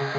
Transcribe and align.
Welcome 0.00 0.16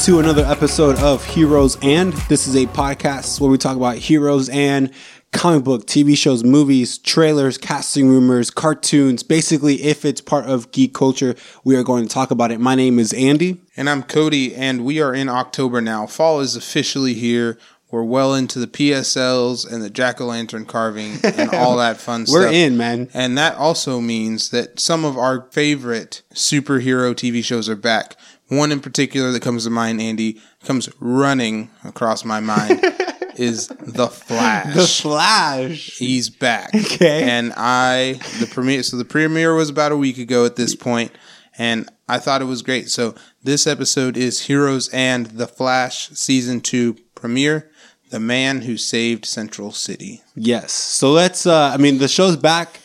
to 0.00 0.18
another 0.18 0.44
episode 0.44 0.98
of 0.98 1.24
Heroes 1.24 1.78
and. 1.80 2.12
This 2.28 2.46
is 2.46 2.54
a 2.56 2.66
podcast 2.66 3.40
where 3.40 3.50
we 3.50 3.56
talk 3.56 3.78
about 3.78 3.96
heroes 3.96 4.50
and 4.50 4.92
comic 5.32 5.64
book, 5.64 5.86
TV 5.86 6.14
shows, 6.14 6.44
movies, 6.44 6.98
trailers, 6.98 7.56
casting 7.56 8.10
rumors, 8.10 8.50
cartoons. 8.50 9.22
Basically, 9.22 9.82
if 9.82 10.04
it's 10.04 10.20
part 10.20 10.44
of 10.44 10.72
geek 10.72 10.92
culture, 10.92 11.36
we 11.64 11.74
are 11.74 11.82
going 11.82 12.06
to 12.06 12.12
talk 12.12 12.32
about 12.32 12.50
it. 12.50 12.60
My 12.60 12.74
name 12.74 12.98
is 12.98 13.14
Andy. 13.14 13.62
And 13.78 13.88
I'm 13.88 14.02
Cody, 14.02 14.54
and 14.54 14.84
we 14.84 15.00
are 15.00 15.14
in 15.14 15.30
October 15.30 15.80
now. 15.80 16.06
Fall 16.06 16.40
is 16.40 16.54
officially 16.54 17.14
here. 17.14 17.56
We're 17.94 18.02
well 18.02 18.34
into 18.34 18.58
the 18.58 18.66
PSLs 18.66 19.72
and 19.72 19.80
the 19.80 19.88
jack 19.88 20.20
o' 20.20 20.26
lantern 20.26 20.66
carving 20.66 21.20
and 21.22 21.54
all 21.54 21.76
that 21.78 21.98
fun 21.98 22.26
stuff. 22.26 22.40
We're 22.40 22.48
in, 22.50 22.76
man. 22.76 23.08
And 23.14 23.38
that 23.38 23.54
also 23.54 24.00
means 24.00 24.50
that 24.50 24.80
some 24.80 25.04
of 25.04 25.16
our 25.16 25.48
favorite 25.52 26.22
superhero 26.34 27.14
TV 27.14 27.44
shows 27.44 27.68
are 27.68 27.76
back. 27.76 28.16
One 28.48 28.72
in 28.72 28.80
particular 28.80 29.30
that 29.30 29.42
comes 29.42 29.62
to 29.62 29.70
mind, 29.70 30.00
Andy, 30.00 30.42
comes 30.64 30.88
running 30.98 31.70
across 31.84 32.24
my 32.24 32.40
mind 32.40 32.80
is 33.36 33.68
The 33.68 34.08
Flash. 34.08 34.74
The 34.74 34.88
Flash. 34.88 35.96
He's 35.96 36.30
back. 36.30 36.74
Okay. 36.74 37.22
And 37.22 37.52
I 37.56 38.14
the 38.40 38.48
premiere 38.50 38.82
so 38.82 38.96
the 38.96 39.04
premiere 39.04 39.54
was 39.54 39.70
about 39.70 39.92
a 39.92 39.96
week 39.96 40.18
ago 40.18 40.44
at 40.44 40.56
this 40.56 40.74
point, 40.74 41.12
and 41.56 41.88
I 42.08 42.18
thought 42.18 42.42
it 42.42 42.46
was 42.46 42.62
great. 42.62 42.90
So 42.90 43.14
this 43.44 43.68
episode 43.68 44.16
is 44.16 44.46
Heroes 44.46 44.88
and 44.88 45.26
The 45.26 45.46
Flash 45.46 46.08
season 46.08 46.60
two 46.60 46.96
premiere. 47.14 47.70
The 48.14 48.20
man 48.20 48.60
who 48.60 48.76
saved 48.76 49.24
Central 49.26 49.72
City. 49.72 50.22
Yes. 50.36 50.70
So 50.70 51.10
let's. 51.10 51.46
Uh, 51.46 51.72
I 51.74 51.78
mean, 51.78 51.98
the 51.98 52.06
show's 52.06 52.36
back. 52.36 52.78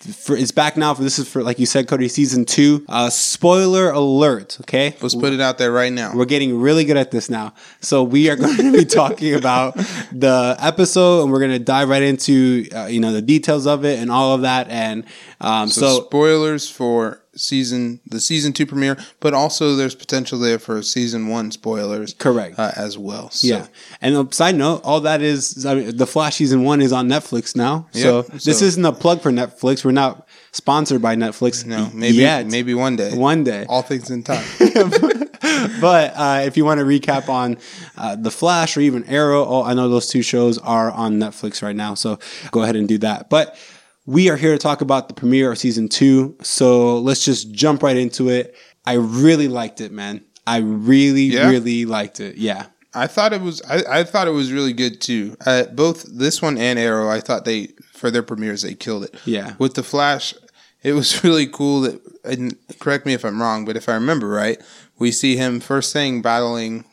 For, 0.00 0.34
it's 0.34 0.52
back 0.52 0.78
now. 0.78 0.94
For 0.94 1.02
this 1.02 1.18
is 1.18 1.28
for 1.28 1.42
like 1.42 1.58
you 1.58 1.66
said, 1.66 1.86
Cody, 1.86 2.08
season 2.08 2.46
two. 2.46 2.86
Uh, 2.88 3.10
spoiler 3.10 3.90
alert. 3.90 4.56
Okay. 4.62 4.96
Let's 5.02 5.14
put 5.14 5.34
it 5.34 5.40
out 5.42 5.58
there 5.58 5.70
right 5.70 5.92
now. 5.92 6.14
We're 6.14 6.24
getting 6.24 6.58
really 6.58 6.86
good 6.86 6.96
at 6.96 7.10
this 7.10 7.28
now. 7.28 7.52
So 7.82 8.02
we 8.02 8.30
are 8.30 8.36
going 8.42 8.56
to 8.56 8.72
be 8.72 8.86
talking 8.86 9.34
about 9.34 9.74
the 10.12 10.56
episode, 10.58 11.24
and 11.24 11.30
we're 11.30 11.40
going 11.40 11.50
to 11.50 11.58
dive 11.58 11.90
right 11.90 12.02
into 12.02 12.66
uh, 12.74 12.86
you 12.86 13.00
know 13.00 13.12
the 13.12 13.20
details 13.20 13.66
of 13.66 13.84
it 13.84 13.98
and 13.98 14.10
all 14.10 14.34
of 14.34 14.40
that. 14.40 14.70
And 14.70 15.04
um, 15.42 15.68
So, 15.68 15.98
so, 15.98 16.04
spoilers 16.06 16.70
for 16.70 17.20
season 17.40 18.00
the 18.06 18.20
season 18.20 18.52
two 18.52 18.66
premiere, 18.66 18.96
but 19.20 19.34
also 19.34 19.74
there's 19.76 19.94
potential 19.94 20.38
there 20.38 20.58
for 20.58 20.82
season 20.82 21.28
one 21.28 21.50
spoilers. 21.50 22.14
Correct. 22.14 22.58
uh, 22.58 22.72
as 22.76 22.96
well. 22.98 23.30
So, 23.30 23.46
yeah. 23.46 23.66
And 24.00 24.16
a 24.16 24.32
side 24.34 24.54
note, 24.56 24.82
all 24.84 25.00
that 25.00 25.22
is 25.22 25.64
I 25.66 25.74
mean, 25.74 25.96
the 25.96 26.06
Flash 26.06 26.36
season 26.36 26.64
one 26.64 26.80
is 26.80 26.92
on 26.92 27.08
Netflix 27.08 27.56
now. 27.56 27.88
So 27.92 28.18
Yep. 28.18 28.26
this 28.42 28.62
isn't 28.62 28.84
a 28.84 28.92
plug 28.92 29.20
for 29.20 29.30
Netflix. 29.30 29.84
We're 29.84 29.92
not 29.92 30.26
sponsored 30.52 31.00
by 31.02 31.16
Netflix. 31.16 31.64
No, 31.66 31.90
maybe 31.94 32.16
yet. 32.16 32.46
maybe 32.46 32.74
one 32.74 32.96
day. 32.96 33.16
one 33.16 33.44
day. 33.44 33.66
All 33.68 33.82
things 33.82 34.10
in 34.10 34.22
time. 34.22 34.44
but 35.80 36.12
uh, 36.16 36.42
if 36.44 36.56
you 36.56 36.64
want 36.64 36.80
to 36.80 36.84
recap 36.86 37.28
on 37.28 37.56
uh, 37.96 38.16
The 38.16 38.30
Flash 38.30 38.76
or 38.76 38.80
even 38.80 39.04
Arrow, 39.04 39.44
oh, 39.44 39.62
I 39.62 39.74
know 39.74 39.88
those 39.88 40.08
two 40.08 40.22
shows 40.22 40.58
are 40.58 40.90
on 40.90 41.18
Netflix 41.18 41.62
right 41.62 41.76
now. 41.76 41.94
So 41.94 42.18
go 42.50 42.62
ahead 42.62 42.76
and 42.76 42.88
do 42.88 42.98
that. 42.98 43.30
But 43.30 43.56
we 44.06 44.30
are 44.30 44.36
here 44.36 44.52
to 44.52 44.58
talk 44.58 44.80
about 44.80 45.08
the 45.08 45.14
premiere 45.14 45.52
of 45.52 45.58
season 45.58 45.88
two. 45.88 46.36
So 46.42 46.98
let's 46.98 47.24
just 47.24 47.52
jump 47.52 47.82
right 47.82 47.96
into 47.96 48.28
it. 48.28 48.54
I 48.84 48.94
really 48.94 49.48
liked 49.48 49.80
it, 49.80 49.92
man. 49.92 50.24
I 50.46 50.58
really, 50.58 51.24
Yeah? 51.24 51.48
really 51.50 51.84
liked 51.84 52.18
it. 52.20 52.36
Yeah. 52.36 52.66
I 52.92 53.06
thought 53.06 53.32
it 53.32 53.40
was. 53.40 53.62
I, 53.62 54.00
I 54.00 54.04
thought 54.04 54.26
it 54.26 54.32
was 54.32 54.52
really 54.52 54.72
good 54.72 55.00
too. 55.00 55.36
Uh, 55.46 55.64
both 55.66 56.02
this 56.12 56.42
one 56.42 56.58
and 56.58 56.76
Arrow. 56.76 57.08
I 57.08 57.20
thought 57.20 57.44
they 57.44 57.68
for 57.92 58.10
their 58.10 58.24
premieres 58.24 58.62
they 58.62 58.74
killed 58.74 59.04
it. 59.04 59.14
Yeah. 59.24 59.54
With 59.60 59.74
the 59.74 59.84
Flash, 59.84 60.34
it 60.82 60.94
was 60.94 61.22
really 61.24 61.46
cool. 61.46 61.82
That 61.82 62.00
and 62.24 62.56
correct 62.80 63.06
me 63.06 63.12
if 63.14 63.24
I'm 63.24 63.40
wrong, 63.40 63.64
but 63.64 63.76
if 63.76 63.88
I 63.88 63.94
remember 63.94 64.26
right, 64.28 64.60
we 64.98 65.12
see 65.12 65.36
him 65.36 65.60
first 65.60 65.92
thing 65.92 66.20
battling, 66.20 66.84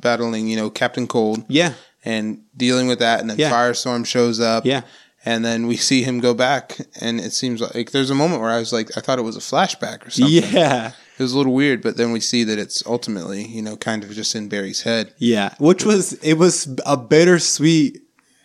battling. 0.00 0.46
You 0.46 0.54
know, 0.56 0.70
Captain 0.70 1.08
Cold 1.08 1.44
Yeah. 1.48 1.72
and 2.04 2.42
dealing 2.56 2.86
with 2.86 3.00
that, 3.00 3.18
and 3.20 3.28
then 3.30 3.36
Yeah. 3.38 3.50
Firestorm 3.50 4.06
shows 4.06 4.38
up. 4.38 4.64
Yeah. 4.64 4.82
And 5.22 5.44
then 5.44 5.66
we 5.66 5.76
see 5.76 6.02
him 6.02 6.20
go 6.20 6.32
back, 6.32 6.78
and 6.98 7.20
it 7.20 7.34
seems 7.34 7.60
like 7.60 7.90
there's 7.90 8.08
a 8.08 8.14
moment 8.14 8.40
where 8.40 8.50
I 8.50 8.58
was 8.58 8.72
like, 8.72 8.96
I 8.96 9.00
thought 9.00 9.18
it 9.18 9.22
was 9.22 9.36
a 9.36 9.40
flashback 9.40 10.06
or 10.06 10.10
something. 10.10 10.34
Yeah. 10.34 10.92
It 11.20 11.22
was 11.22 11.34
a 11.34 11.36
little 11.36 11.52
weird, 11.52 11.82
but 11.82 11.98
then 11.98 12.12
we 12.12 12.20
see 12.20 12.44
that 12.44 12.58
it's 12.58 12.82
ultimately, 12.86 13.44
you 13.44 13.60
know, 13.60 13.76
kind 13.76 14.02
of 14.02 14.10
just 14.12 14.34
in 14.34 14.48
Barry's 14.48 14.80
head. 14.80 15.12
Yeah, 15.18 15.54
which 15.58 15.84
was 15.84 16.14
it 16.14 16.34
was 16.38 16.74
a 16.86 16.96
bittersweet 16.96 18.00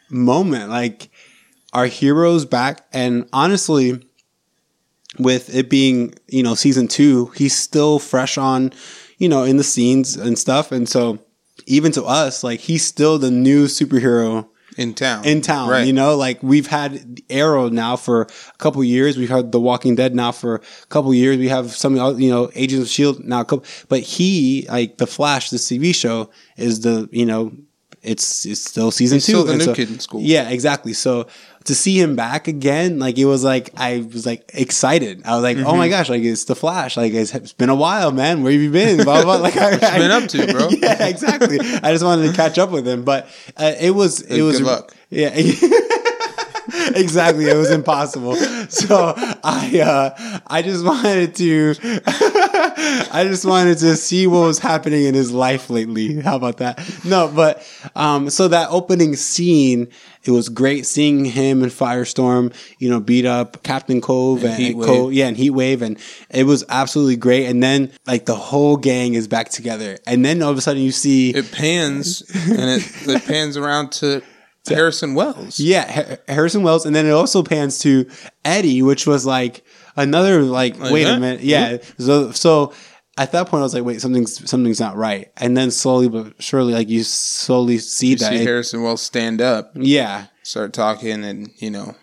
moment. 0.09 0.69
Like 0.69 1.09
our 1.71 1.85
heroes 1.85 2.43
back, 2.43 2.85
and 2.91 3.29
honestly, 3.31 4.05
with 5.17 5.55
it 5.55 5.69
being 5.69 6.15
you 6.27 6.43
know 6.43 6.55
season 6.55 6.89
two, 6.89 7.27
he's 7.27 7.57
still 7.57 7.97
fresh 7.97 8.37
on, 8.37 8.73
you 9.17 9.29
know, 9.29 9.43
in 9.43 9.55
the 9.55 9.63
scenes 9.63 10.17
and 10.17 10.37
stuff, 10.37 10.73
and 10.73 10.89
so 10.89 11.19
even 11.65 11.93
to 11.93 12.03
us, 12.03 12.43
like 12.43 12.59
he's 12.59 12.85
still 12.85 13.17
the 13.17 13.31
new 13.31 13.67
superhero 13.67 14.49
In 14.77 14.93
town. 14.93 15.25
in 15.25 15.41
town. 15.41 15.69
Right. 15.69 15.87
You 15.87 15.93
know, 15.93 16.15
like 16.17 16.43
we've 16.43 16.67
had 16.67 17.21
Arrow 17.29 17.69
now 17.69 17.95
for 17.95 18.23
a 18.23 18.27
couple 18.57 18.83
years. 18.83 19.17
We've 19.17 19.29
had 19.29 19.51
The 19.51 19.59
Walking 19.59 19.95
Dead 19.95 20.13
now 20.15 20.31
for 20.31 20.55
a 20.55 20.59
couple 20.89 21.13
years. 21.13 21.37
We 21.37 21.47
have 21.49 21.71
some, 21.71 21.95
you 22.19 22.29
know, 22.29 22.49
Agents 22.55 22.83
of 22.85 22.89
Shield 22.91 23.23
now. 23.23 23.41
A 23.41 23.45
couple, 23.45 23.65
but 23.87 24.01
he, 24.01 24.65
like 24.69 24.97
the 24.97 25.07
Flash, 25.07 25.49
the 25.49 25.57
TV 25.57 25.95
show, 25.95 26.29
is 26.57 26.81
the 26.81 27.07
you 27.11 27.25
know, 27.25 27.53
it's 28.01 28.45
it's 28.45 28.61
still 28.63 28.91
season 28.91 29.15
He's 29.17 29.25
two. 29.25 29.31
still 29.31 29.43
the 29.45 29.55
new 29.55 29.63
so- 29.65 29.73
kid 29.75 29.89
in 29.89 29.99
school. 29.99 30.21
Yeah, 30.21 30.49
exactly. 30.49 30.93
So 30.93 31.27
to 31.65 31.75
see 31.75 31.99
him 31.99 32.15
back 32.15 32.47
again, 32.47 32.99
like 32.99 33.17
it 33.17 33.25
was 33.25 33.43
like 33.43 33.71
I 33.75 34.05
was 34.13 34.25
like 34.25 34.49
excited. 34.53 35.23
I 35.25 35.33
was 35.35 35.43
like, 35.43 35.57
oh 35.57 35.61
Mm-hmm. 35.65 35.77
my 35.77 35.89
gosh, 35.89 36.09
like 36.09 36.23
it's 36.23 36.45
the 36.45 36.55
Flash. 36.55 36.95
Like 36.97 37.13
it's, 37.13 37.33
it's 37.35 37.53
been 37.53 37.69
a 37.69 37.75
while, 37.75 38.11
man. 38.11 38.41
Where 38.43 38.51
have 38.51 38.61
you 38.61 38.71
been? 38.71 39.03
Blah, 39.03 39.23
blah, 39.23 39.37
blah. 39.37 39.43
Like 39.43 39.57
I, 39.57 39.71
you 39.73 39.79
been 39.79 40.11
up 40.11 40.29
to, 40.29 40.51
bro? 40.51 40.69
yeah, 40.71 41.07
exactly. 41.07 41.59
I 41.59 41.91
just 41.91 42.03
wanted 42.03 42.27
to 42.29 42.33
catch 42.35 42.57
up 42.57 42.71
with 42.71 42.87
him, 42.87 43.03
but 43.03 43.27
uh, 43.57 43.73
it 43.79 43.91
was 43.91 44.21
it 44.21 44.41
was 44.41 44.57
good 44.59 44.67
luck. 44.67 44.95
yeah. 45.09 45.31
exactly. 46.95 47.45
It 47.49 47.55
was 47.55 47.71
impossible. 47.71 48.35
So 48.69 49.13
I 49.43 49.79
uh 49.81 50.39
I 50.47 50.61
just 50.61 50.83
wanted 50.91 51.35
to 51.35 51.73
I 52.77 53.25
just 53.27 53.45
wanted 53.45 53.77
to 53.79 53.95
see 53.95 54.27
what 54.27 54.41
was 54.41 54.59
happening 54.59 55.05
in 55.05 55.13
his 55.13 55.31
life 55.31 55.69
lately. 55.69 56.21
How 56.21 56.35
about 56.35 56.57
that? 56.57 56.79
No, 57.05 57.31
but 57.33 57.65
um 57.95 58.29
so 58.29 58.47
that 58.47 58.69
opening 58.69 59.15
scene, 59.15 59.87
it 60.23 60.31
was 60.31 60.49
great 60.49 60.85
seeing 60.85 61.25
him 61.25 61.63
and 61.63 61.71
Firestorm, 61.71 62.53
you 62.79 62.89
know, 62.89 62.99
beat 62.99 63.25
up 63.25 63.63
Captain 63.63 64.01
Cold 64.01 64.43
and, 64.43 64.61
Heatwave. 64.61 64.85
Cold, 64.85 65.13
yeah, 65.13 65.27
and 65.27 65.37
Heatwave 65.37 65.81
and 65.81 65.99
it 66.29 66.43
was 66.45 66.63
absolutely 66.69 67.15
great. 67.15 67.45
And 67.45 67.63
then 67.63 67.91
like 68.05 68.25
the 68.25 68.35
whole 68.35 68.77
gang 68.77 69.13
is 69.13 69.27
back 69.27 69.49
together. 69.49 69.97
And 70.05 70.25
then 70.25 70.41
all 70.41 70.51
of 70.51 70.57
a 70.57 70.61
sudden 70.61 70.81
you 70.81 70.91
see 70.91 71.31
It 71.31 71.51
pans 71.51 72.21
and 72.49 72.69
it, 72.69 73.07
it 73.07 73.25
pans 73.25 73.57
around 73.57 73.91
to 73.93 74.21
Harrison 74.67 75.13
Wells. 75.13 75.59
Yeah, 75.59 76.17
Harrison 76.27 76.63
Wells, 76.63 76.85
and 76.85 76.95
then 76.95 77.05
it 77.05 77.11
also 77.11 77.43
pans 77.43 77.79
to 77.79 78.09
Eddie, 78.43 78.81
which 78.81 79.05
was 79.05 79.25
like 79.25 79.63
another 79.95 80.41
like. 80.43 80.77
Like 80.79 80.91
wait 80.93 81.07
a 81.07 81.19
minute, 81.19 81.41
yeah. 81.41 81.77
So 81.97 82.31
so 82.31 82.73
at 83.17 83.31
that 83.31 83.47
point, 83.47 83.61
I 83.61 83.63
was 83.63 83.73
like, 83.73 83.83
wait, 83.83 84.01
something's 84.01 84.49
something's 84.49 84.79
not 84.79 84.95
right. 84.97 85.31
And 85.37 85.55
then 85.55 85.71
slowly 85.71 86.09
but 86.09 86.33
surely, 86.41 86.73
like 86.73 86.89
you 86.89 87.03
slowly 87.03 87.77
see 87.77 88.07
You 88.09 88.15
that. 88.17 88.29
see 88.29 88.35
it- 88.37 88.43
Harrison 88.47 88.81
Wells 88.83 89.01
stand 89.01 89.41
up, 89.41 89.71
yeah, 89.75 90.25
start 90.43 90.73
talking, 90.73 91.23
and 91.23 91.49
you 91.57 91.69
know, 91.71 91.95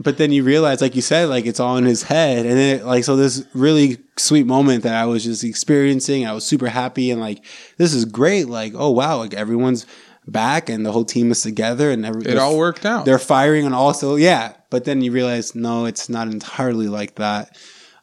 but 0.00 0.18
then 0.18 0.32
you 0.32 0.42
realize, 0.44 0.80
like 0.80 0.94
you 0.96 1.02
said, 1.02 1.28
like 1.28 1.46
it's 1.46 1.60
all 1.60 1.76
in 1.76 1.84
his 1.84 2.02
head, 2.04 2.44
and 2.46 2.56
then 2.56 2.80
it, 2.80 2.84
like 2.84 3.04
so 3.04 3.14
this 3.16 3.44
really 3.54 3.98
sweet 4.16 4.46
moment 4.46 4.82
that 4.82 4.94
I 4.96 5.06
was 5.06 5.22
just 5.24 5.44
experiencing. 5.44 6.26
I 6.26 6.32
was 6.32 6.44
super 6.44 6.68
happy 6.68 7.10
and 7.12 7.20
like 7.20 7.44
this 7.76 7.94
is 7.94 8.04
great. 8.04 8.48
Like 8.48 8.72
oh 8.76 8.90
wow, 8.90 9.18
like 9.18 9.34
everyone's 9.34 9.86
back 10.26 10.68
and 10.68 10.84
the 10.84 10.92
whole 10.92 11.04
team 11.06 11.30
is 11.30 11.40
together 11.40 11.90
and 11.90 12.04
every, 12.04 12.20
it 12.30 12.36
all 12.36 12.58
worked 12.58 12.84
out. 12.84 13.06
they're 13.06 13.18
firing 13.18 13.64
on 13.64 13.72
all 13.72 13.94
so 13.94 14.16
yeah 14.16 14.52
but 14.70 14.84
then 14.84 15.00
you 15.02 15.12
realize 15.12 15.54
no 15.54 15.84
it's 15.86 16.08
not 16.08 16.28
entirely 16.28 16.88
like 16.88 17.14
that 17.16 17.56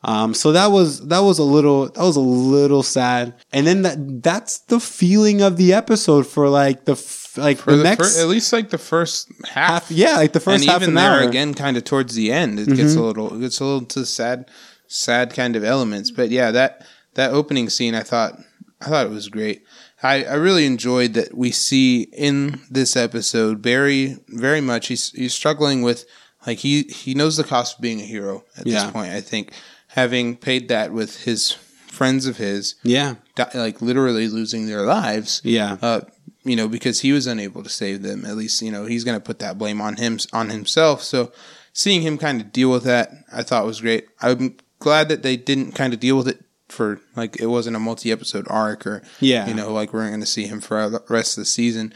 um, 0.04 0.36
so 0.36 0.52
that 0.52 0.68
was 0.68 1.08
that 1.08 1.20
was 1.22 1.40
a 1.40 1.44
little 1.44 1.88
that 1.90 2.04
was 2.04 2.16
a 2.16 2.20
little 2.20 2.84
sad 2.84 3.34
and 3.52 3.66
then 3.66 3.82
that 3.82 4.22
that's 4.24 4.60
the 4.60 4.80
feeling 4.80 5.42
of 5.42 5.58
the 5.58 5.74
episode 5.74 6.28
for 6.28 6.48
like 6.48 6.86
the 6.86 6.92
f- 6.94 7.24
like 7.38 7.58
For 7.58 7.72
the, 7.72 7.78
the 7.78 7.84
next 7.84 8.16
fir- 8.16 8.22
at 8.22 8.28
least 8.28 8.54
like 8.54 8.70
the 8.70 8.78
first 8.78 9.32
half, 9.46 9.90
half 9.90 9.92
yeah 9.92 10.16
like 10.18 10.34
the 10.34 10.40
first 10.40 10.62
and 10.64 10.70
half 10.72 10.82
even 10.84 10.90
an 10.90 10.96
there 10.96 11.10
hour 11.12 11.20
Mm-hmm. 11.22 11.30
again, 11.30 11.54
kind 11.56 11.76
of 11.76 11.84
towards 11.86 12.14
the 12.16 12.32
end, 12.32 12.60
it 12.60 12.68
gets 12.76 12.96
a 12.96 13.02
little, 13.02 13.36
it 13.36 13.40
gets 13.42 13.60
a 13.60 13.66
little 13.66 13.86
to 13.88 14.06
sad, 14.06 14.50
sad 14.88 15.34
kind 15.34 15.56
of 15.56 15.64
elements. 15.64 16.12
But 16.12 16.30
yeah, 16.30 16.52
that 16.52 16.86
that 17.16 17.32
opening 17.32 17.68
scene, 17.70 17.94
I 17.96 18.04
thought, 18.04 18.40
I 18.82 18.86
thought 18.86 19.06
it 19.08 19.12
was 19.12 19.28
great. 19.28 19.64
I, 20.04 20.24
I 20.24 20.36
really 20.36 20.66
enjoyed 20.66 21.14
that 21.16 21.36
we 21.36 21.52
see 21.52 22.04
in 22.14 22.62
this 22.70 22.96
episode 22.96 23.62
Barry 23.62 24.18
very 24.30 24.62
much. 24.62 24.88
He's 24.88 25.12
he's 25.12 25.34
struggling 25.34 25.82
with 25.82 26.06
like 26.46 26.60
he 26.60 26.84
he 26.84 27.14
knows 27.14 27.38
the 27.38 27.44
cost 27.44 27.76
of 27.76 27.82
being 27.82 28.00
a 28.00 28.06
hero 28.06 28.44
at 28.58 28.66
Yeah. 28.68 28.84
this 28.84 28.92
point. 28.92 29.12
I 29.14 29.22
think 29.22 29.52
having 29.88 30.36
paid 30.36 30.68
that 30.70 30.92
with 30.92 31.24
his 31.24 31.52
friends 31.88 32.26
of 32.28 32.38
his, 32.38 32.76
yeah 32.84 33.16
di- 33.36 33.50
like 33.56 33.82
literally 33.82 34.28
losing 34.28 34.68
their 34.68 34.82
lives. 34.86 35.42
yeah 35.44 35.78
Uh, 35.82 36.02
you 36.44 36.56
know, 36.56 36.68
because 36.68 37.02
he 37.02 37.12
was 37.12 37.26
unable 37.26 37.64
to 37.64 37.70
save 37.70 38.04
them. 38.04 38.24
At 38.26 38.36
least, 38.38 38.62
you 38.62 38.72
know, 38.72 38.86
he's 38.86 39.04
going 39.04 39.18
to 39.18 39.24
put 39.24 39.40
that 39.40 39.58
blame 39.58 39.82
on 39.82 39.96
him 39.96 40.20
on 40.34 40.50
himself. 40.50 41.02
So 41.02 41.32
seeing 41.74 42.02
him 42.04 42.18
kind 42.20 42.40
of 42.42 42.52
deal 42.52 42.70
with 42.70 42.84
that, 42.84 43.12
I 43.34 43.42
thought 43.44 43.66
was 43.66 43.82
great. 43.82 44.08
I'm 44.22 44.58
glad 44.80 45.10
that 45.10 45.24
they 45.24 45.38
didn't 45.38 45.72
kind 45.72 45.94
of 45.94 46.00
deal 46.00 46.18
with 46.18 46.28
it 46.28 46.42
for 46.70 47.00
like 47.16 47.40
it 47.40 47.46
wasn't 47.48 47.76
a 47.76 47.80
multi-episode 47.80 48.46
arc 48.50 48.86
or 48.86 49.02
Yeah. 49.20 49.48
you 49.48 49.54
know, 49.56 49.72
like 49.74 49.94
we're 49.94 50.08
going 50.08 50.20
to 50.20 50.26
see 50.26 50.46
him 50.48 50.60
for 50.62 50.88
the 50.90 51.02
rest 51.10 51.38
of 51.38 51.42
the 51.42 51.46
season. 51.46 51.94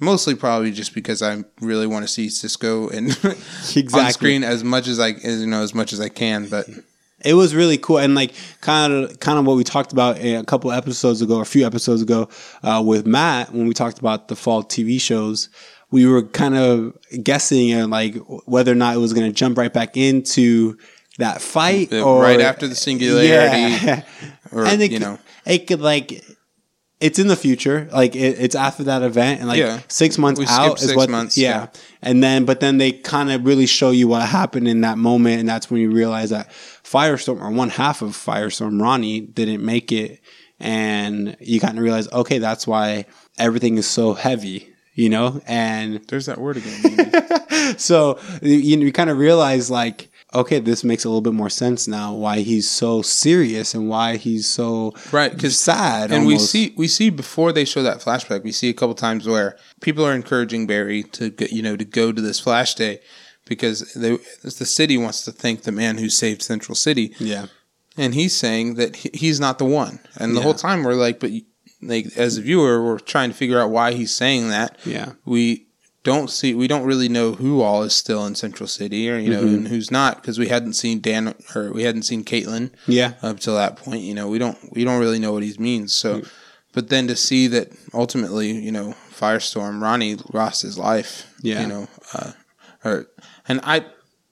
Mostly 0.00 0.34
probably 0.36 0.70
just 0.70 0.94
because 0.94 1.22
I 1.22 1.42
really 1.60 1.86
want 1.86 2.04
to 2.06 2.08
see 2.12 2.28
Cisco 2.28 2.88
and 2.88 3.10
on 3.24 3.34
Exactly. 3.76 4.12
screen 4.12 4.44
as 4.44 4.62
much 4.62 4.86
as 4.86 5.00
I 5.00 5.10
as, 5.10 5.40
you 5.40 5.46
know 5.46 5.62
as 5.62 5.74
much 5.74 5.92
as 5.92 6.00
I 6.00 6.08
can. 6.08 6.48
But 6.48 6.66
it 7.24 7.34
was 7.34 7.52
really 7.54 7.78
cool 7.78 7.98
and 7.98 8.14
like 8.14 8.32
kind 8.60 8.92
of 8.92 9.18
kind 9.18 9.38
of 9.40 9.44
what 9.46 9.56
we 9.56 9.64
talked 9.64 9.92
about 9.92 10.18
a 10.18 10.44
couple 10.44 10.70
episodes 10.70 11.20
ago 11.20 11.36
or 11.38 11.42
a 11.42 11.46
few 11.46 11.66
episodes 11.66 12.00
ago 12.00 12.28
uh, 12.62 12.80
with 12.84 13.06
matt 13.08 13.52
when 13.52 13.66
we 13.66 13.74
talked 13.74 13.98
about 13.98 14.28
the 14.28 14.36
fall 14.36 14.62
tv 14.62 15.00
shows 15.00 15.48
we 15.90 16.06
were 16.06 16.22
kind 16.22 16.54
of 16.54 16.96
guessing 17.24 17.72
and 17.72 17.90
like 17.90 18.14
whether 18.46 18.70
or 18.70 18.76
not 18.76 18.94
it 18.94 18.98
was 18.98 19.12
going 19.12 19.26
to 19.26 19.32
jump 19.32 19.58
right 19.58 19.72
back 19.72 19.96
into 19.96 20.76
that 21.18 21.42
fight 21.42 21.92
Uh, 21.92 22.02
or 22.02 22.22
right 22.22 22.40
after 22.40 22.68
the 22.68 22.76
singularity, 22.76 23.84
Yeah. 23.84 24.02
or 24.52 24.64
and 24.64 24.80
it, 24.80 24.92
you 24.92 25.00
know, 25.00 25.18
it 25.44 25.66
could 25.66 25.80
like 25.80 26.24
it's 27.00 27.18
in 27.18 27.28
the 27.28 27.36
future 27.36 27.88
like 27.92 28.16
it, 28.16 28.38
it's 28.40 28.54
after 28.54 28.84
that 28.84 29.02
event 29.02 29.38
and 29.40 29.48
like 29.48 29.58
Yeah. 29.58 29.80
six 29.88 30.18
months 30.18 30.40
We 30.40 30.46
out 30.48 30.80
is 30.80 30.86
six 30.86 30.96
what 30.96 31.08
months, 31.10 31.38
yeah. 31.38 31.50
yeah. 31.50 31.66
and 32.02 32.22
then 32.22 32.44
but 32.44 32.60
then 32.60 32.78
they 32.78 32.92
kind 32.92 33.30
of 33.30 33.44
really 33.46 33.66
show 33.66 33.90
you 33.90 34.08
what 34.08 34.22
happened 34.22 34.66
in 34.66 34.80
that 34.80 34.98
moment 34.98 35.40
and 35.40 35.48
that's 35.48 35.70
when 35.70 35.80
you 35.80 35.90
realize 35.92 36.30
that 36.30 36.50
firestorm 36.82 37.40
or 37.40 37.50
one 37.50 37.70
half 37.70 38.02
of 38.02 38.10
firestorm 38.10 38.80
ronnie 38.82 39.20
didn't 39.20 39.64
make 39.64 39.92
it 39.92 40.20
and 40.58 41.36
you 41.40 41.60
kind 41.60 41.78
of 41.78 41.84
realize 41.84 42.10
okay 42.12 42.38
that's 42.38 42.66
why 42.66 43.04
everything 43.38 43.78
is 43.78 43.86
so 43.86 44.14
heavy 44.14 44.68
you 44.94 45.08
know 45.08 45.40
and 45.46 46.02
there's 46.08 46.26
that 46.26 46.38
word 46.38 46.56
again. 46.56 47.24
So 47.76 48.18
you, 48.40 48.56
you 48.56 48.92
kind 48.92 49.10
of 49.10 49.18
realize 49.18 49.70
like 49.70 50.07
okay 50.34 50.60
this 50.60 50.84
makes 50.84 51.04
a 51.04 51.08
little 51.08 51.20
bit 51.22 51.32
more 51.32 51.48
sense 51.50 51.88
now 51.88 52.12
why 52.12 52.40
he's 52.40 52.70
so 52.70 53.00
serious 53.02 53.74
and 53.74 53.88
why 53.88 54.16
he's 54.16 54.46
so 54.48 54.92
right? 55.12 55.32
Because 55.32 55.58
sad 55.58 56.10
and 56.12 56.26
we 56.26 56.38
see 56.38 56.74
we 56.76 56.86
see 56.88 57.10
before 57.10 57.52
they 57.52 57.64
show 57.64 57.82
that 57.82 58.00
flashback, 58.00 58.44
we 58.44 58.52
see 58.52 58.68
a 58.68 58.74
couple 58.74 58.94
times 58.94 59.26
where 59.26 59.56
people 59.80 60.04
are 60.04 60.14
encouraging 60.14 60.66
Barry 60.66 61.02
to 61.02 61.30
get, 61.30 61.52
you 61.52 61.62
know 61.62 61.76
to 61.76 61.84
go 61.84 62.12
to 62.12 62.20
this 62.20 62.38
flash 62.40 62.74
day 62.74 63.00
because 63.46 63.94
they, 63.94 64.10
the 64.42 64.50
city 64.66 64.98
wants 64.98 65.24
to 65.24 65.32
thank 65.32 65.62
the 65.62 65.72
man 65.72 65.96
who 65.96 66.10
saved 66.10 66.42
Central 66.42 66.74
City, 66.74 67.14
yeah 67.18 67.46
and 67.96 68.14
he's 68.14 68.36
saying 68.36 68.74
that 68.74 68.94
he's 68.96 69.40
not 69.40 69.58
the 69.58 69.64
one. 69.64 69.98
And 70.16 70.32
the 70.32 70.36
Yeah. 70.40 70.42
whole 70.44 70.54
time 70.54 70.84
we're 70.84 70.94
like, 70.94 71.18
but 71.20 71.30
like 71.80 72.06
as 72.16 72.36
a 72.36 72.42
viewer, 72.42 72.84
we're 72.84 72.98
trying 72.98 73.30
to 73.30 73.34
figure 73.36 73.58
out 73.60 73.70
why 73.70 73.92
he's 73.92 74.12
saying 74.14 74.50
that. 74.50 74.78
yeah 74.84 75.12
we 75.24 75.67
don't 76.08 76.28
see 76.30 76.54
we 76.54 76.66
don't 76.68 76.84
really 76.92 77.08
know 77.08 77.32
who 77.34 77.60
all 77.62 77.82
is 77.84 77.94
still 77.94 78.26
in 78.26 78.34
Central 78.34 78.66
City 78.66 79.08
or 79.10 79.16
you 79.18 79.30
know 79.30 79.42
Mm-hmm. 79.44 79.54
and 79.54 79.68
who's 79.68 79.90
not 79.90 80.16
because 80.16 80.38
we 80.38 80.48
hadn't 80.48 80.72
seen 80.74 81.00
Dan 81.00 81.34
or 81.54 81.72
we 81.72 81.84
hadn't 81.84 82.02
seen 82.10 82.24
Caitlin 82.24 82.70
yeah 82.86 83.12
up 83.22 83.38
to 83.40 83.52
that 83.52 83.76
point. 83.76 84.02
You 84.02 84.14
know 84.14 84.28
we 84.28 84.38
don't 84.38 84.58
we 84.74 84.84
don't 84.84 85.00
really 85.00 85.20
know 85.20 85.32
what 85.32 85.42
he 85.44 85.54
means. 85.58 85.92
So, 85.92 86.10
Mm. 86.20 86.28
but 86.72 86.88
then 86.88 87.06
to 87.08 87.16
see 87.16 87.46
that 87.48 87.68
ultimately 87.94 88.50
you 88.50 88.72
know 88.72 88.94
Firestorm 89.20 89.80
Ronnie 89.82 90.16
lost 90.32 90.62
his 90.62 90.76
life. 90.78 91.32
Yeah. 91.42 91.62
you 91.62 91.68
know, 91.68 91.88
uh, 92.14 92.32
or 92.84 93.06
and 93.48 93.60
I 93.62 93.84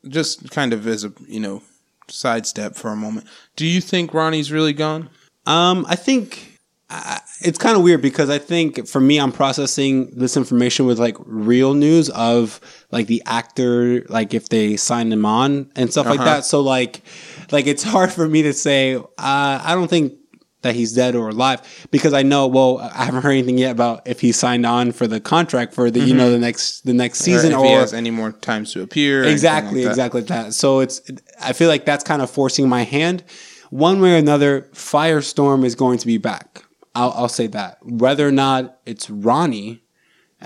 just 0.09 0.51
kind 0.51 0.73
of 0.73 0.87
as 0.87 1.05
a 1.05 1.13
you 1.29 1.41
know 1.41 1.63
sidestep 2.09 2.75
for 2.77 2.91
a 2.91 2.97
moment. 2.97 3.27
Do 3.57 3.67
you 3.67 3.81
think 3.81 4.15
Ronnie's 4.15 4.51
really 4.53 4.73
gone? 4.73 5.11
Um, 5.47 5.85
I 5.89 5.97
think 5.97 6.56
uh, 6.89 7.19
it's 7.41 7.59
kind 7.59 7.77
of 7.77 7.83
weird 7.83 8.01
because 8.01 8.31
I 8.31 8.39
think 8.39 8.87
for 8.87 9.01
me, 9.01 9.19
I'm 9.19 9.33
processing 9.33 10.11
this 10.17 10.37
information 10.37 10.87
with 10.87 10.99
like 11.01 11.17
real 11.21 11.75
news 11.75 12.09
of 12.11 12.61
like 12.93 13.09
the 13.09 13.23
actor, 13.27 14.05
like 14.09 14.35
if 14.35 14.49
they 14.51 14.77
signed 14.77 15.13
him 15.13 15.25
on 15.25 15.71
and 15.75 15.91
stuff 15.91 16.07
like 16.07 16.21
Uh-huh. 16.21 16.25
that. 16.37 16.45
So 16.45 16.61
like, 16.61 17.03
like 17.51 17.67
it's 17.67 17.83
hard 17.95 18.13
for 18.13 18.29
me 18.29 18.43
to 18.43 18.53
say. 18.53 18.95
Uh, 18.95 19.03
I 19.19 19.75
don't 19.75 19.89
think 19.89 20.15
that 20.63 20.75
he's 20.75 20.93
dead 20.95 21.15
or 21.17 21.29
alive 21.31 21.61
because 21.91 22.13
I 22.13 22.23
know. 22.23 22.47
Well, 22.47 22.79
I 22.79 23.05
haven't 23.05 23.23
heard 23.23 23.33
anything 23.33 23.59
yet 23.59 23.73
about 23.73 24.07
if 24.07 24.21
he 24.21 24.31
signed 24.33 24.65
on 24.65 24.93
for 24.93 25.07
the 25.09 25.21
contract 25.21 25.75
for 25.75 25.91
the 25.91 26.01
you 26.01 26.15
know 26.15 26.31
the 26.31 26.39
next 26.39 26.83
the 26.83 26.95
next 26.95 27.19
season 27.19 27.53
or 27.53 27.59
or, 27.61 27.65
he 27.67 27.73
has 27.73 27.95
any 27.95 28.11
more 28.11 28.31
times 28.33 28.73
to 28.75 28.83
appear? 28.83 29.19
or 29.19 29.23
anything 29.23 29.33
exactly 29.35 29.83
that? 29.85 29.91
exactly 29.91 30.21
that 30.23 30.55
so 30.55 30.81
it's 30.81 31.03
i 31.41 31.53
feel 31.53 31.69
like 31.69 31.85
that's 31.85 32.03
kind 32.03 32.21
of 32.23 32.29
forcing 32.31 32.69
my 32.69 32.83
hand 32.83 33.23
one 33.71 34.01
way 34.01 34.15
or 34.15 34.17
another 34.17 34.63
firestorm 34.73 35.65
is 35.65 35.75
going 35.77 35.99
to 35.99 36.07
be 36.07 36.19
back 36.19 36.65
i'll, 36.99 37.13
I'll 37.17 37.29
say 37.41 37.47
that. 37.59 37.79
Whether 37.83 38.27
or 38.27 38.33
not 38.33 38.79
it's 38.87 39.09
ronnie 39.11 39.83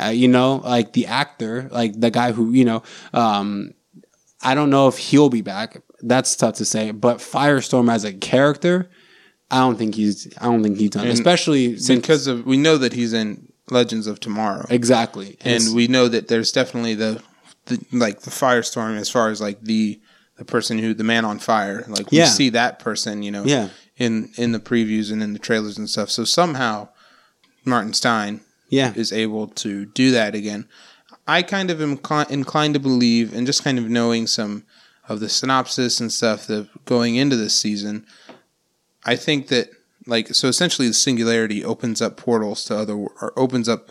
uh, 0.01 0.07
you 0.23 0.29
know 0.29 0.57
like 0.65 0.93
the 0.93 1.07
actor 1.07 1.69
like 1.73 1.99
the 1.99 2.11
guy 2.11 2.33
who 2.33 2.53
you 2.53 2.65
know 2.65 2.83
um 3.13 3.73
i 4.43 4.55
don't 4.55 4.71
know 4.71 4.87
if 4.89 4.97
he'll 4.99 5.31
be 5.31 5.43
back. 5.43 5.71
That's 6.03 6.35
tough 6.35 6.55
to 6.57 6.65
say. 6.65 6.93
But 6.93 7.19
firestorm 7.19 7.91
as 7.93 8.05
a 8.05 8.13
character 8.13 8.89
i 9.51 9.59
don't 9.59 9.77
think 9.77 9.95
he's 9.97 10.19
i 10.41 10.45
don't 10.45 10.63
think 10.63 10.79
he's 10.79 10.91
done 10.91 11.05
And 11.09 11.13
especially 11.13 11.77
since 11.79 12.01
because 12.01 12.27
of 12.27 12.47
we 12.47 12.57
know 12.57 12.77
that 12.79 12.93
he's 12.93 13.13
in 13.13 13.47
Legends 13.69 14.07
of 14.09 14.19
Tomorrow, 14.19 14.67
exactly. 14.69 15.37
And 15.43 15.63
we 15.77 15.87
know 15.87 16.09
that 16.09 16.27
there's 16.27 16.51
definitely 16.51 16.95
the, 16.97 17.23
the 17.67 17.79
like 17.93 18.21
the 18.23 18.31
firestorm 18.31 18.97
as 18.99 19.09
far 19.09 19.29
as 19.31 19.41
like 19.41 19.61
the 19.63 20.01
the 20.39 20.45
person 20.45 20.79
who 20.79 20.93
the 20.95 21.05
man 21.05 21.25
on 21.25 21.39
fire. 21.39 21.85
Like 21.87 22.11
we 22.11 22.19
Yeah. 22.19 22.25
see 22.41 22.49
that 22.51 22.81
person 22.81 23.23
you 23.23 23.31
know. 23.31 23.45
Yeah. 23.45 23.69
In 24.01 24.31
in 24.37 24.51
the 24.51 24.59
previews 24.59 25.13
and 25.13 25.23
in 25.23 25.33
the 25.33 25.39
trailers 25.39 25.79
and 25.79 25.89
stuff. 25.89 26.11
So 26.11 26.25
somehow 26.25 26.89
Martin 27.65 27.93
Stein 27.93 28.41
yeah. 28.69 28.93
is 28.97 29.13
able 29.13 29.47
to 29.47 29.87
do 29.87 30.11
that 30.11 30.35
again. 30.35 30.67
I 31.29 31.43
kind 31.43 31.71
of 31.71 31.81
am 31.81 31.99
cli- 31.99 32.27
inclined 32.29 32.75
to 32.75 32.81
believe 32.81 33.33
and 33.33 33.47
just 33.47 33.63
kind 33.63 33.79
of 33.79 33.89
knowing 33.89 34.27
some 34.27 34.65
of 35.09 35.21
the 35.21 35.29
synopsis 35.29 36.01
and 36.01 36.13
stuff 36.13 36.47
that 36.49 36.69
going 36.85 37.17
into 37.17 37.37
this 37.37 37.55
season 37.55 38.07
I 39.05 39.17
think 39.17 39.49
that 39.49 39.71
like 40.07 40.35
so 40.35 40.49
essentially 40.49 40.89
the 40.89 40.95
singularity 40.95 41.65
opens 41.65 42.01
up 42.01 42.17
portals 42.17 42.65
to 42.67 42.77
other 42.77 42.95
or 42.95 43.33
opens 43.37 43.69
up 43.69 43.91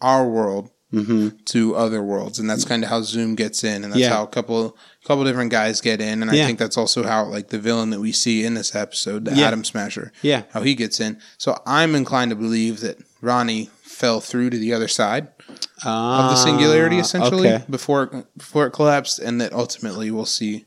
our 0.00 0.28
world 0.28 0.70
to 0.92 1.76
other 1.76 2.02
worlds 2.02 2.38
and 2.40 2.50
that's 2.50 2.64
kind 2.64 2.82
of 2.82 2.90
how 2.90 3.00
Zoom 3.02 3.36
gets 3.36 3.62
in 3.62 3.84
and 3.84 3.92
that's 3.92 4.00
Yeah. 4.00 4.10
how 4.10 4.24
a 4.24 4.26
couple 4.26 4.76
couple 5.04 5.24
different 5.24 5.50
guys 5.52 5.80
get 5.80 6.00
in 6.00 6.20
and 6.22 6.32
Yeah. 6.32 6.42
I 6.42 6.46
think 6.46 6.58
that's 6.58 6.76
also 6.76 7.04
how 7.04 7.24
like 7.26 7.48
the 7.48 7.58
villain 7.58 7.90
that 7.90 8.00
we 8.00 8.10
see 8.12 8.44
in 8.44 8.54
this 8.54 8.74
episode 8.74 9.24
the 9.24 9.34
Yeah. 9.34 9.46
Atom 9.48 9.62
Smasher 9.64 10.10
Yeah. 10.22 10.42
how 10.52 10.62
he 10.62 10.74
gets 10.74 10.98
in 10.98 11.18
so 11.38 11.60
I'm 11.64 11.94
inclined 11.94 12.30
to 12.30 12.36
believe 12.36 12.80
that 12.80 12.98
Ronnie 13.20 13.70
fell 13.82 14.20
through 14.20 14.50
to 14.50 14.58
the 14.58 14.72
other 14.72 14.88
side 14.88 15.28
of 15.84 16.30
the 16.30 16.36
singularity 16.36 16.96
Ah, 16.96 17.00
essentially 17.00 17.48
okay. 17.48 17.64
before 17.70 18.02
it, 18.04 18.26
before 18.36 18.66
it 18.66 18.72
collapsed 18.72 19.18
and 19.20 19.40
that 19.40 19.52
ultimately 19.52 20.10
we'll 20.10 20.26
see 20.26 20.64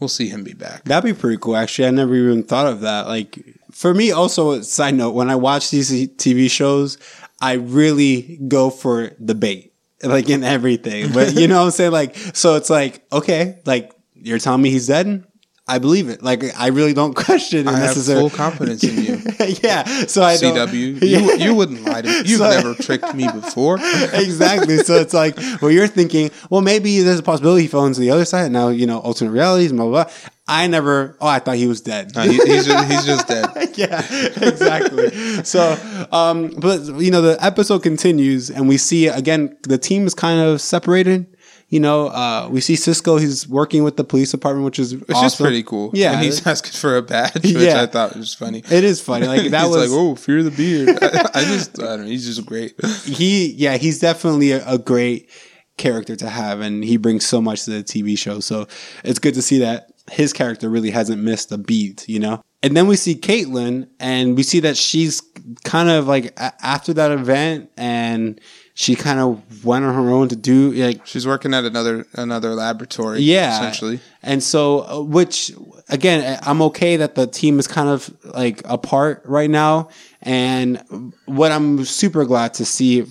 we'll 0.00 0.08
see 0.08 0.28
him 0.28 0.42
be 0.42 0.54
back 0.54 0.82
That'd 0.84 1.04
be 1.14 1.18
pretty 1.18 1.38
cool. 1.40 1.54
Actually, 1.56 1.86
I 1.86 1.90
never 1.92 2.16
even 2.16 2.42
thought 2.42 2.66
of 2.66 2.80
that. 2.80 3.06
Like 3.06 3.38
for 3.70 3.94
me, 3.94 4.10
also 4.10 4.60
side 4.62 4.94
note, 4.94 5.12
when 5.14 5.30
I 5.30 5.36
watch 5.36 5.70
these 5.70 5.90
TV 6.16 6.50
shows, 6.50 6.98
I 7.42 7.54
really 7.54 8.38
go 8.48 8.70
for 8.70 9.10
the 9.18 9.34
bait, 9.34 9.74
like 10.02 10.30
in 10.30 10.44
everything. 10.44 11.12
But 11.12 11.34
you 11.34 11.48
know 11.48 11.58
what 11.58 11.64
I'm 11.66 11.70
saying? 11.72 11.92
Like, 11.92 12.16
so 12.34 12.54
it's 12.54 12.70
like, 12.70 13.04
okay, 13.12 13.58
like 13.66 13.92
you're 14.14 14.38
telling 14.38 14.62
me 14.62 14.70
he's 14.70 14.86
dead. 14.86 15.26
I 15.68 15.78
believe 15.78 16.08
it. 16.08 16.22
Like 16.22 16.42
I 16.58 16.68
really 16.68 16.92
don't 16.92 17.14
question 17.26 17.66
it 17.68 17.68
I 17.68 17.78
have 17.78 17.94
full 18.04 18.30
confidence 18.30 18.82
in 18.82 18.96
you 19.04 19.22
yeah. 19.62 19.84
So 20.06 20.22
I 20.22 20.36
don't- 20.36 20.56
CW. 20.68 21.00
Yeah. 21.02 21.18
You, 21.18 21.36
you 21.36 21.54
wouldn't 21.54 21.84
lie 21.84 22.02
to 22.02 22.08
me. 22.08 22.16
You've 22.28 22.38
So- 22.40 22.50
never 22.50 22.74
tricked 22.74 23.14
me 23.14 23.28
before. 23.32 23.76
exactly. 24.12 24.78
So 24.78 24.94
it's 24.96 25.14
like, 25.14 25.36
well, 25.60 25.70
you're 25.70 25.86
thinking, 25.86 26.30
well, 26.50 26.60
maybe 26.62 27.00
there's 27.00 27.20
a 27.20 27.22
possibility 27.22 27.62
he 27.62 27.68
fell 27.68 27.86
into 27.86 28.00
the 28.00 28.10
other 28.10 28.24
side. 28.24 28.50
Now, 28.52 28.68
you 28.68 28.86
know, 28.86 28.98
alternate 28.98 29.30
realities, 29.30 29.72
blah, 29.72 29.84
blah, 29.88 30.04
blah. 30.04 30.12
I 30.48 30.66
never, 30.66 31.16
oh, 31.20 31.26
I 31.28 31.38
thought 31.38 31.56
he 31.56 31.68
was 31.68 31.80
dead. 31.80 32.14
No, 32.16 32.22
he, 32.22 32.32
he's, 32.32 32.66
just, 32.66 32.90
he's 32.90 33.06
just 33.06 33.28
dead. 33.28 33.46
yeah, 33.76 34.04
exactly. 34.44 35.10
so, 35.44 36.06
um, 36.10 36.48
but 36.58 36.80
you 37.00 37.10
know, 37.10 37.22
the 37.22 37.36
episode 37.42 37.82
continues, 37.82 38.50
and 38.50 38.68
we 38.68 38.76
see 38.76 39.06
again 39.06 39.56
the 39.62 39.78
team 39.78 40.06
is 40.06 40.14
kind 40.14 40.40
of 40.40 40.60
separated. 40.60 41.26
You 41.68 41.80
know, 41.80 42.08
uh, 42.08 42.48
we 42.50 42.60
see 42.60 42.76
Cisco. 42.76 43.16
He's 43.16 43.48
working 43.48 43.82
with 43.82 43.96
the 43.96 44.04
police 44.04 44.30
department, 44.32 44.66
which 44.66 44.78
is 44.78 44.92
It's 44.92 45.20
just 45.20 45.38
pretty 45.40 45.62
cool. 45.62 45.90
Yeah, 45.94 46.12
and 46.12 46.22
he's 46.22 46.46
asking 46.46 46.72
for 46.72 46.96
a 46.98 47.02
badge, 47.02 47.34
which 47.44 47.54
Yeah. 47.54 47.80
I 47.80 47.86
thought 47.86 48.14
was 48.14 48.34
funny. 48.34 48.62
It 48.70 48.84
is 48.84 49.00
funny. 49.00 49.26
Like 49.26 49.50
that 49.52 49.62
he's 49.64 49.70
was 49.76 49.90
like, 49.90 49.98
oh, 49.98 50.14
fear 50.16 50.42
the 50.42 50.50
beard. 50.50 50.98
I, 51.02 51.30
I 51.40 51.44
just, 51.44 51.80
I 51.80 51.84
don't 51.96 52.00
know. 52.02 52.06
He's 52.08 52.26
just 52.26 52.44
great. 52.46 52.74
he. 53.04 53.52
Yeah, 53.52 53.78
he's 53.78 54.00
definitely 54.00 54.52
a, 54.52 54.66
a 54.68 54.76
great 54.76 55.30
character 55.78 56.14
to 56.16 56.28
have, 56.28 56.60
and 56.60 56.84
he 56.84 56.98
brings 56.98 57.24
so 57.24 57.40
much 57.40 57.64
to 57.64 57.70
the 57.70 57.82
TV 57.82 58.18
show. 58.18 58.40
So 58.40 58.66
it's 59.02 59.18
good 59.18 59.32
to 59.34 59.42
see 59.42 59.60
that 59.60 59.91
his 60.10 60.32
character 60.32 60.68
really 60.68 60.90
hasn't 60.90 61.22
missed 61.22 61.52
a 61.52 61.58
beat. 61.58 62.08
You 62.08 62.20
know. 62.20 62.42
And 62.64 62.76
then 62.76 62.86
we 62.86 62.94
see 62.94 63.16
Caitlin, 63.16 63.88
and 63.98 64.36
we 64.36 64.44
see 64.44 64.60
that 64.60 64.76
she's 64.76 65.20
kind 65.64 65.88
of 65.90 66.06
like 66.06 66.26
a- 66.38 66.54
after 66.64 66.92
that 66.94 67.10
event, 67.10 67.70
and 67.76 68.40
she 68.74 68.94
kind 68.94 69.18
of 69.18 69.64
went 69.64 69.84
on 69.84 69.92
her 69.94 70.10
own 70.10 70.28
to 70.28 70.36
do 70.36 70.70
like 70.72 71.04
She's 71.06 71.26
working 71.26 71.52
at 71.54 71.64
another 71.64 72.06
another 72.14 72.54
laboratory. 72.54 73.20
yeah 73.20 73.58
essentially. 73.58 74.00
and 74.22 74.42
so 74.42 74.84
uh, 74.88 75.02
which 75.02 75.52
again 75.90 76.38
i'm 76.44 76.62
okay 76.62 76.96
that 76.96 77.14
the 77.14 77.26
team 77.26 77.58
is 77.58 77.68
kind 77.68 77.90
of 77.90 78.10
like 78.24 78.62
apart 78.64 79.20
right 79.26 79.50
now 79.50 79.90
And 80.22 81.12
what 81.26 81.52
I'm 81.52 81.84
super 81.84 82.24
glad 82.24 82.54
to 82.54 82.64
see 82.64 83.04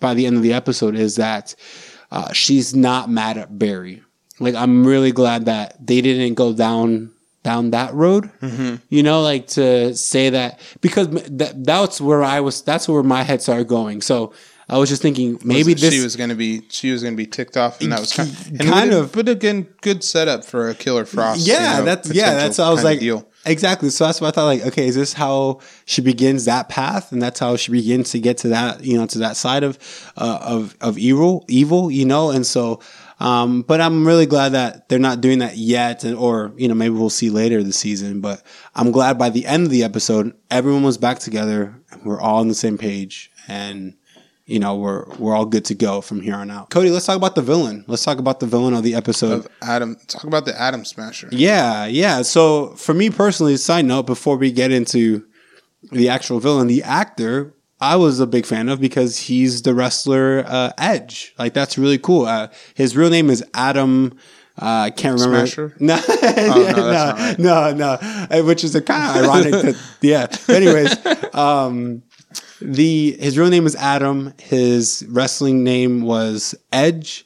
by 0.00 0.12
the 0.12 0.26
end 0.26 0.36
of 0.36 0.42
the 0.42 0.52
episode 0.52 0.94
is 0.94 1.16
that 1.16 1.54
uh, 2.10 2.30
she's 2.34 2.74
not 2.74 3.08
mad 3.08 3.38
at 3.38 3.58
Barry. 3.58 4.02
Like 4.40 4.54
I'm 4.54 4.86
really 4.86 5.12
glad 5.12 5.44
that 5.46 5.76
they 5.86 6.00
didn't 6.00 6.34
go 6.34 6.52
down 6.52 7.12
down 7.42 7.70
that 7.72 7.92
road. 7.94 8.30
Mm-hmm. 8.40 8.76
You 8.88 9.02
know, 9.02 9.22
like 9.22 9.46
to 9.48 9.94
say 9.96 10.30
that 10.30 10.60
because 10.80 11.08
that, 11.10 11.64
that's 11.64 12.00
where 12.00 12.22
I 12.22 12.40
was. 12.40 12.62
That's 12.62 12.88
where 12.88 13.02
my 13.02 13.22
head 13.22 13.42
started 13.42 13.68
going. 13.68 14.00
So 14.00 14.32
I 14.68 14.78
was 14.78 14.88
just 14.88 15.02
thinking 15.02 15.38
maybe 15.44 15.72
Was- 15.74 15.82
this. 15.82 15.94
she 15.94 16.02
was 16.02 16.16
going 16.16 16.30
to 16.30 16.36
be 16.36 16.62
she 16.70 16.92
was 16.92 17.02
going 17.02 17.14
to 17.14 17.16
be 17.16 17.26
ticked 17.26 17.56
off, 17.56 17.80
and 17.80 17.92
that 17.92 18.00
was 18.00 18.12
kind, 18.12 18.60
Kind 18.60 18.92
of. 18.92 19.12
but 19.12 19.28
again, 19.28 19.66
good 19.80 20.02
setup 20.04 20.44
for 20.44 20.70
a 20.70 20.74
Killer 20.74 21.04
Frost. 21.04 21.46
yeah, 21.46 21.72
you 21.72 21.78
know, 21.80 21.84
that's 21.84 22.14
yeah, 22.14 22.34
that's 22.34 22.58
I 22.58 22.70
was 22.70 22.82
like. 22.84 23.00
Deal. 23.00 23.28
Exactly. 23.44 23.90
So 23.90 24.06
that's 24.06 24.20
what 24.20 24.28
I 24.28 24.30
thought. 24.30 24.44
Like, 24.44 24.66
okay, 24.66 24.86
is 24.86 24.94
this 24.94 25.12
how 25.14 25.58
she 25.84 26.00
begins 26.00 26.44
that 26.44 26.68
path, 26.68 27.10
and 27.10 27.20
that's 27.20 27.40
how 27.40 27.56
she 27.56 27.72
begins 27.72 28.10
to 28.12 28.20
get 28.20 28.38
to 28.38 28.48
that, 28.48 28.84
you 28.84 28.96
know, 28.96 29.06
to 29.06 29.18
that 29.18 29.36
side 29.36 29.64
of 29.64 29.78
uh, 30.16 30.38
of 30.42 30.76
of 30.80 30.96
evil, 30.96 31.44
evil, 31.48 31.90
you 31.90 32.04
know? 32.04 32.30
And 32.30 32.46
so, 32.46 32.80
um, 33.18 33.62
but 33.62 33.80
I'm 33.80 34.06
really 34.06 34.26
glad 34.26 34.50
that 34.50 34.88
they're 34.88 35.00
not 35.00 35.20
doing 35.20 35.40
that 35.40 35.56
yet, 35.56 36.04
and 36.04 36.16
or 36.16 36.52
you 36.56 36.68
know, 36.68 36.74
maybe 36.74 36.94
we'll 36.94 37.10
see 37.10 37.30
later 37.30 37.64
this 37.64 37.78
season. 37.78 38.20
But 38.20 38.42
I'm 38.76 38.92
glad 38.92 39.18
by 39.18 39.28
the 39.30 39.44
end 39.46 39.64
of 39.64 39.70
the 39.70 39.82
episode, 39.82 40.36
everyone 40.50 40.84
was 40.84 40.98
back 40.98 41.18
together. 41.18 41.74
We're 42.04 42.20
all 42.20 42.38
on 42.38 42.48
the 42.48 42.54
same 42.54 42.78
page, 42.78 43.28
and 43.48 43.94
you 44.46 44.58
know, 44.58 44.76
we're 44.76 45.04
we're 45.18 45.34
all 45.36 45.46
good 45.46 45.64
to 45.66 45.74
go 45.74 46.00
from 46.00 46.20
here 46.20 46.34
on 46.34 46.50
out. 46.50 46.70
Cody, 46.70 46.90
let's 46.90 47.06
talk 47.06 47.16
about 47.16 47.34
the 47.34 47.42
villain. 47.42 47.84
Let's 47.86 48.04
talk 48.04 48.18
about 48.18 48.40
the 48.40 48.46
villain 48.46 48.74
of 48.74 48.82
the 48.82 48.94
episode. 48.94 49.32
Of 49.32 49.48
Adam, 49.62 49.96
talk 50.08 50.24
about 50.24 50.44
the 50.44 50.60
Atom 50.60 50.84
Smasher. 50.84 51.28
Yeah, 51.30 51.86
yeah. 51.86 52.22
So 52.22 52.68
for 52.76 52.92
me 52.94 53.10
personally, 53.10 53.56
side 53.56 53.84
note, 53.84 54.04
before 54.06 54.36
we 54.36 54.50
get 54.52 54.72
into 54.72 55.24
the 55.92 56.08
actual 56.08 56.40
villain, 56.40 56.66
the 56.66 56.82
actor 56.82 57.54
I 57.80 57.96
was 57.96 58.20
a 58.20 58.26
big 58.28 58.46
fan 58.46 58.68
of 58.68 58.80
because 58.80 59.18
he's 59.18 59.62
the 59.62 59.74
wrestler 59.74 60.44
uh, 60.46 60.72
Edge. 60.78 61.34
Like 61.38 61.52
that's 61.54 61.76
really 61.76 61.98
cool. 61.98 62.26
Uh, 62.26 62.48
his 62.74 62.96
real 62.96 63.10
name 63.10 63.28
is 63.30 63.44
Adam. 63.54 64.16
Uh, 64.60 64.84
I 64.86 64.90
can't 64.90 65.18
remember. 65.20 65.46
Smasher? 65.46 65.74
No, 65.80 65.98
Oh, 66.08 66.72
no, 66.76 66.92
not 66.92 67.18
right. 67.18 67.38
no, 67.38 67.72
no, 67.72 67.98
Uh, 68.30 68.42
Which 68.44 68.62
is 68.64 68.74
a 68.74 68.82
kind 68.82 69.18
of 69.18 69.24
ironic. 69.24 69.52
that, 69.62 69.76
yeah. 70.00 70.26
Anyways, 70.54 71.34
um, 71.34 72.02
the 72.64 73.16
his 73.18 73.38
real 73.38 73.50
name 73.50 73.66
is 73.66 73.76
Adam. 73.76 74.34
His 74.40 75.04
wrestling 75.08 75.64
name 75.64 76.02
was 76.02 76.54
Edge. 76.72 77.24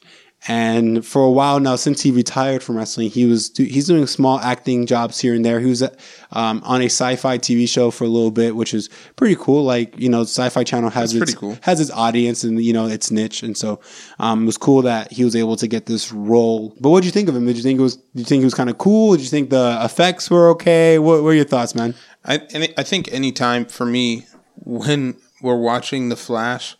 And 0.49 1.05
for 1.05 1.23
a 1.23 1.29
while 1.29 1.59
now, 1.59 1.75
since 1.75 2.01
he 2.01 2.09
retired 2.09 2.63
from 2.63 2.77
wrestling, 2.77 3.09
he 3.09 3.25
was 3.25 3.49
do, 3.49 3.63
he's 3.63 3.85
doing 3.85 4.07
small 4.07 4.39
acting 4.39 4.85
jobs 4.85 5.19
here 5.19 5.33
and 5.33 5.43
there. 5.43 5.59
He 5.59 5.65
was 5.65 5.83
um, 6.31 6.61
on 6.63 6.81
a 6.81 6.85
sci-fi 6.85 7.37
TV 7.37 7.67
show 7.67 7.91
for 7.91 8.05
a 8.05 8.07
little 8.07 8.31
bit, 8.31 8.55
which 8.55 8.73
is 8.73 8.89
pretty 9.17 9.35
cool. 9.37 9.63
Like 9.63 9.99
you 9.99 10.07
know, 10.07 10.21
Sci-Fi 10.21 10.63
Channel 10.63 10.89
has 10.91 11.11
That's 11.11 11.31
its, 11.31 11.39
cool. 11.39 11.57
has 11.61 11.81
its 11.81 11.91
audience 11.91 12.45
and 12.45 12.63
you 12.63 12.71
know 12.71 12.85
its 12.85 13.11
niche, 13.11 13.43
and 13.43 13.57
so 13.57 13.81
um, 14.19 14.43
it 14.43 14.45
was 14.45 14.57
cool 14.57 14.83
that 14.83 15.11
he 15.11 15.25
was 15.25 15.35
able 15.35 15.57
to 15.57 15.67
get 15.67 15.85
this 15.85 16.13
role. 16.13 16.73
But 16.79 16.91
what 16.91 17.01
did 17.01 17.07
you 17.07 17.11
think 17.11 17.27
of 17.27 17.35
him? 17.35 17.45
Did 17.45 17.57
you 17.57 17.63
think 17.63 17.79
it 17.79 17.83
was? 17.83 17.97
Did 17.97 18.19
you 18.19 18.25
think 18.25 18.39
he 18.39 18.45
was 18.45 18.53
kind 18.53 18.69
of 18.69 18.77
cool? 18.77 19.13
Did 19.13 19.23
you 19.23 19.29
think 19.29 19.49
the 19.49 19.79
effects 19.81 20.29
were 20.29 20.49
okay? 20.51 20.97
What 20.97 21.23
were 21.23 21.33
your 21.33 21.45
thoughts, 21.45 21.75
man? 21.75 21.93
I 22.23 22.39
I 22.77 22.83
think 22.83 23.11
anytime 23.11 23.65
for 23.65 23.85
me 23.85 24.27
when 24.63 25.17
we're 25.41 25.55
watching 25.59 26.09
the 26.09 26.15
Flash 26.15 26.75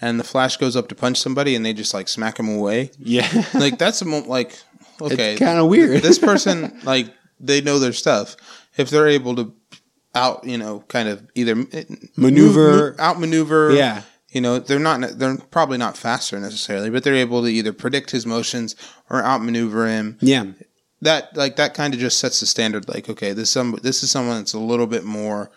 and 0.00 0.18
the 0.18 0.24
Flash 0.24 0.56
goes 0.56 0.76
up 0.76 0.88
to 0.88 0.94
punch 0.94 1.18
somebody 1.20 1.54
and 1.54 1.64
they 1.64 1.72
just 1.72 1.92
like 1.94 2.08
smack 2.08 2.38
him 2.38 2.48
away, 2.48 2.90
Yeah, 2.98 3.28
like 3.54 3.78
that's 3.78 4.00
a 4.02 4.04
mo- 4.04 4.24
like 4.26 4.58
okay, 5.00 5.36
kinda 5.36 5.64
weird. 5.64 6.02
this 6.02 6.18
person 6.18 6.80
like 6.84 7.06
they 7.38 7.60
know 7.60 7.78
their 7.78 7.92
stuff. 7.92 8.36
If 8.76 8.90
they're 8.90 9.08
able 9.08 9.34
to 9.36 9.52
out, 10.14 10.44
you 10.44 10.58
know, 10.58 10.80
kind 10.88 11.08
of 11.08 11.26
either 11.34 11.54
eh, 11.72 11.84
Maneuver. 12.16 12.96
outmaneuver, 13.00 13.72
Yeah. 13.72 14.02
You 14.32 14.40
know, 14.40 14.60
they're 14.60 14.78
not. 14.78 15.00
They're 15.18 15.36
probably 15.50 15.76
not 15.76 15.96
faster 15.96 16.38
necessarily, 16.38 16.88
but 16.88 17.02
they're 17.02 17.16
able 17.16 17.42
to 17.42 17.48
either 17.48 17.72
predict 17.72 18.12
his 18.12 18.24
motions 18.26 18.76
or 19.10 19.24
outmaneuver 19.24 19.88
him. 19.88 20.18
yeah, 20.20 20.44
that 21.02 21.36
like 21.36 21.56
that 21.56 21.74
kind 21.74 21.94
of 21.94 21.98
just 22.00 22.20
sets 22.20 22.38
the 22.38 22.46
standard 22.46 22.86
like 22.88 23.08
okay 23.08 23.32
this 23.32 23.50
some 23.50 23.76
this 23.82 24.04
is 24.04 24.10
someone 24.12 24.36
that's 24.36 24.52
a 24.52 24.58
little 24.60 24.86
bit 24.86 25.02
more 25.02 25.50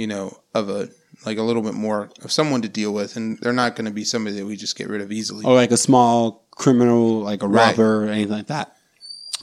you 0.00 0.06
know 0.06 0.26
of 0.54 0.68
a 0.68 0.88
like 1.26 1.36
a 1.38 1.42
little 1.42 1.62
bit 1.62 1.74
more 1.74 2.08
of 2.24 2.32
someone 2.32 2.62
to 2.62 2.68
deal 2.68 2.92
with 2.92 3.16
and 3.16 3.38
they're 3.40 3.52
not 3.52 3.76
going 3.76 3.84
to 3.84 3.90
be 4.00 4.04
somebody 4.04 4.36
that 4.38 4.46
we 4.46 4.56
just 4.56 4.76
get 4.76 4.88
rid 4.88 5.02
of 5.02 5.12
easily 5.12 5.44
or 5.44 5.54
like 5.54 5.70
a 5.70 5.76
small 5.76 6.46
criminal, 6.52 7.20
like 7.20 7.42
a 7.42 7.48
Right. 7.48 7.68
robber 7.76 8.04
or 8.04 8.08
anything 8.08 8.32
like 8.36 8.46
that. 8.46 8.74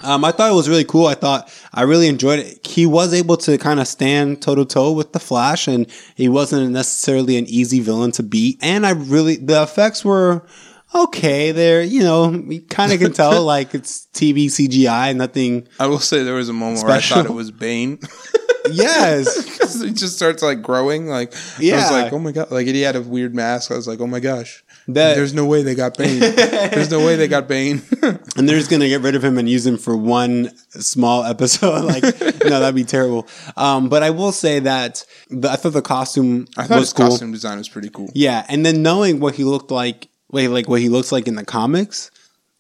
Um, 0.04 0.24
I 0.26 0.32
thought 0.32 0.52
it 0.52 0.56
was 0.56 0.70
really 0.70 0.86
cool. 0.86 1.08
I 1.08 1.16
thought 1.16 1.52
I 1.74 1.82
really 1.84 2.08
enjoyed 2.08 2.40
it. 2.40 2.66
He 2.66 2.86
was 2.86 3.14
able 3.14 3.38
to 3.38 3.58
kind 3.58 3.80
of 3.80 3.88
stand 3.88 4.42
toe 4.44 4.54
to 4.56 4.66
toe 4.66 4.92
with 4.92 5.12
the 5.14 5.20
Flash, 5.20 5.68
and 5.68 5.88
he 6.16 6.30
wasn't 6.30 6.72
necessarily 6.72 7.36
an 7.38 7.46
easy 7.48 7.80
villain 7.80 8.12
to 8.14 8.24
beat. 8.24 8.60
And 8.62 8.86
I 8.86 8.92
really, 8.92 9.38
the 9.38 9.64
effects 9.64 10.06
were 10.06 10.46
okay. 10.94 11.52
They're, 11.52 11.82
you 11.82 12.02
know, 12.02 12.30
you 12.32 12.62
kind 12.62 12.92
of 12.94 13.00
can 13.00 13.12
tell 13.14 13.44
like 13.56 13.74
it's 13.74 14.08
TV 14.14 14.46
CGI, 14.48 15.16
nothing. 15.16 15.68
i 15.80 15.88
will 15.88 16.00
say 16.00 16.22
there 16.24 16.36
was 16.36 16.50
a 16.50 16.54
moment 16.54 16.84
where 16.86 16.96
i 16.96 17.02
thought 17.02 17.26
it 17.26 17.34
was 17.34 17.50
bane 17.52 17.98
Yes. 18.72 19.44
because 19.52 19.82
it 19.82 19.94
just 19.96 20.16
starts 20.16 20.44
like 20.44 20.62
growing 20.62 21.08
like 21.08 21.34
i 21.34 21.62
Yeah. 21.62 21.76
was 21.82 21.92
like 21.92 22.14
oh 22.14 22.20
my 22.20 22.32
god 22.32 22.52
like 22.52 22.68
he 22.68 22.82
had 22.82 22.96
a 22.96 23.02
weird 23.02 23.34
mask 23.36 23.72
i 23.72 23.76
was 23.76 23.88
like 23.88 24.00
oh 24.00 24.08
my 24.08 24.20
gosh 24.20 24.64
That- 24.88 25.16
there's 25.16 25.34
no 25.34 25.46
way 25.46 25.64
they 25.64 25.76
got 25.76 25.98
bane 25.98 26.20
there's 26.20 26.92
no 26.92 27.06
way 27.06 27.16
they 27.16 27.28
got 27.28 27.48
bane 27.48 27.82
and 28.02 28.48
they're 28.50 28.58
just 28.58 28.70
gonna 28.70 28.88
get 28.88 29.02
rid 29.02 29.16
of 29.16 29.24
him 29.24 29.38
and 29.38 29.50
use 29.50 29.66
him 29.66 29.78
for 29.78 29.96
one 29.96 30.52
small 30.70 31.24
episode. 31.24 31.86
Like, 31.88 32.04
no, 32.44 32.60
that'd 32.60 32.76
be 32.76 32.84
terrible. 32.84 33.28
Um, 33.56 33.88
but 33.90 34.04
I 34.04 34.10
will 34.10 34.32
say 34.32 34.60
that 34.60 35.06
the, 35.30 35.50
I 35.50 35.56
thought 35.56 35.74
the 35.74 35.82
costume 35.82 36.48
i 36.58 36.66
thought 36.66 36.80
his 36.80 36.94
cool. 36.94 37.08
costume 37.08 37.32
design 37.32 37.58
was 37.58 37.70
pretty 37.70 37.90
cool 37.90 38.10
Yeah, 38.14 38.46
and 38.50 38.66
then 38.66 38.82
knowing 38.84 39.20
what 39.20 39.36
he 39.36 39.44
looked 39.44 39.72
like, 39.72 40.10
wait, 40.32 40.50
like 40.50 40.68
what 40.68 40.82
he 40.82 40.90
looks 40.90 41.12
like 41.12 41.28
in 41.28 41.36
the 41.36 41.46
comics, 41.46 42.12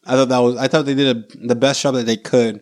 I 0.06 0.12
thought 0.16 0.30
that 0.30 0.39
was 0.39 0.56
I 0.58 0.68
thought 0.68 0.86
they 0.86 0.96
did 0.96 1.18
a, 1.18 1.38
the 1.48 1.56
best 1.56 1.82
job 1.82 1.96
that 1.96 2.06
they 2.06 2.18
could, 2.18 2.62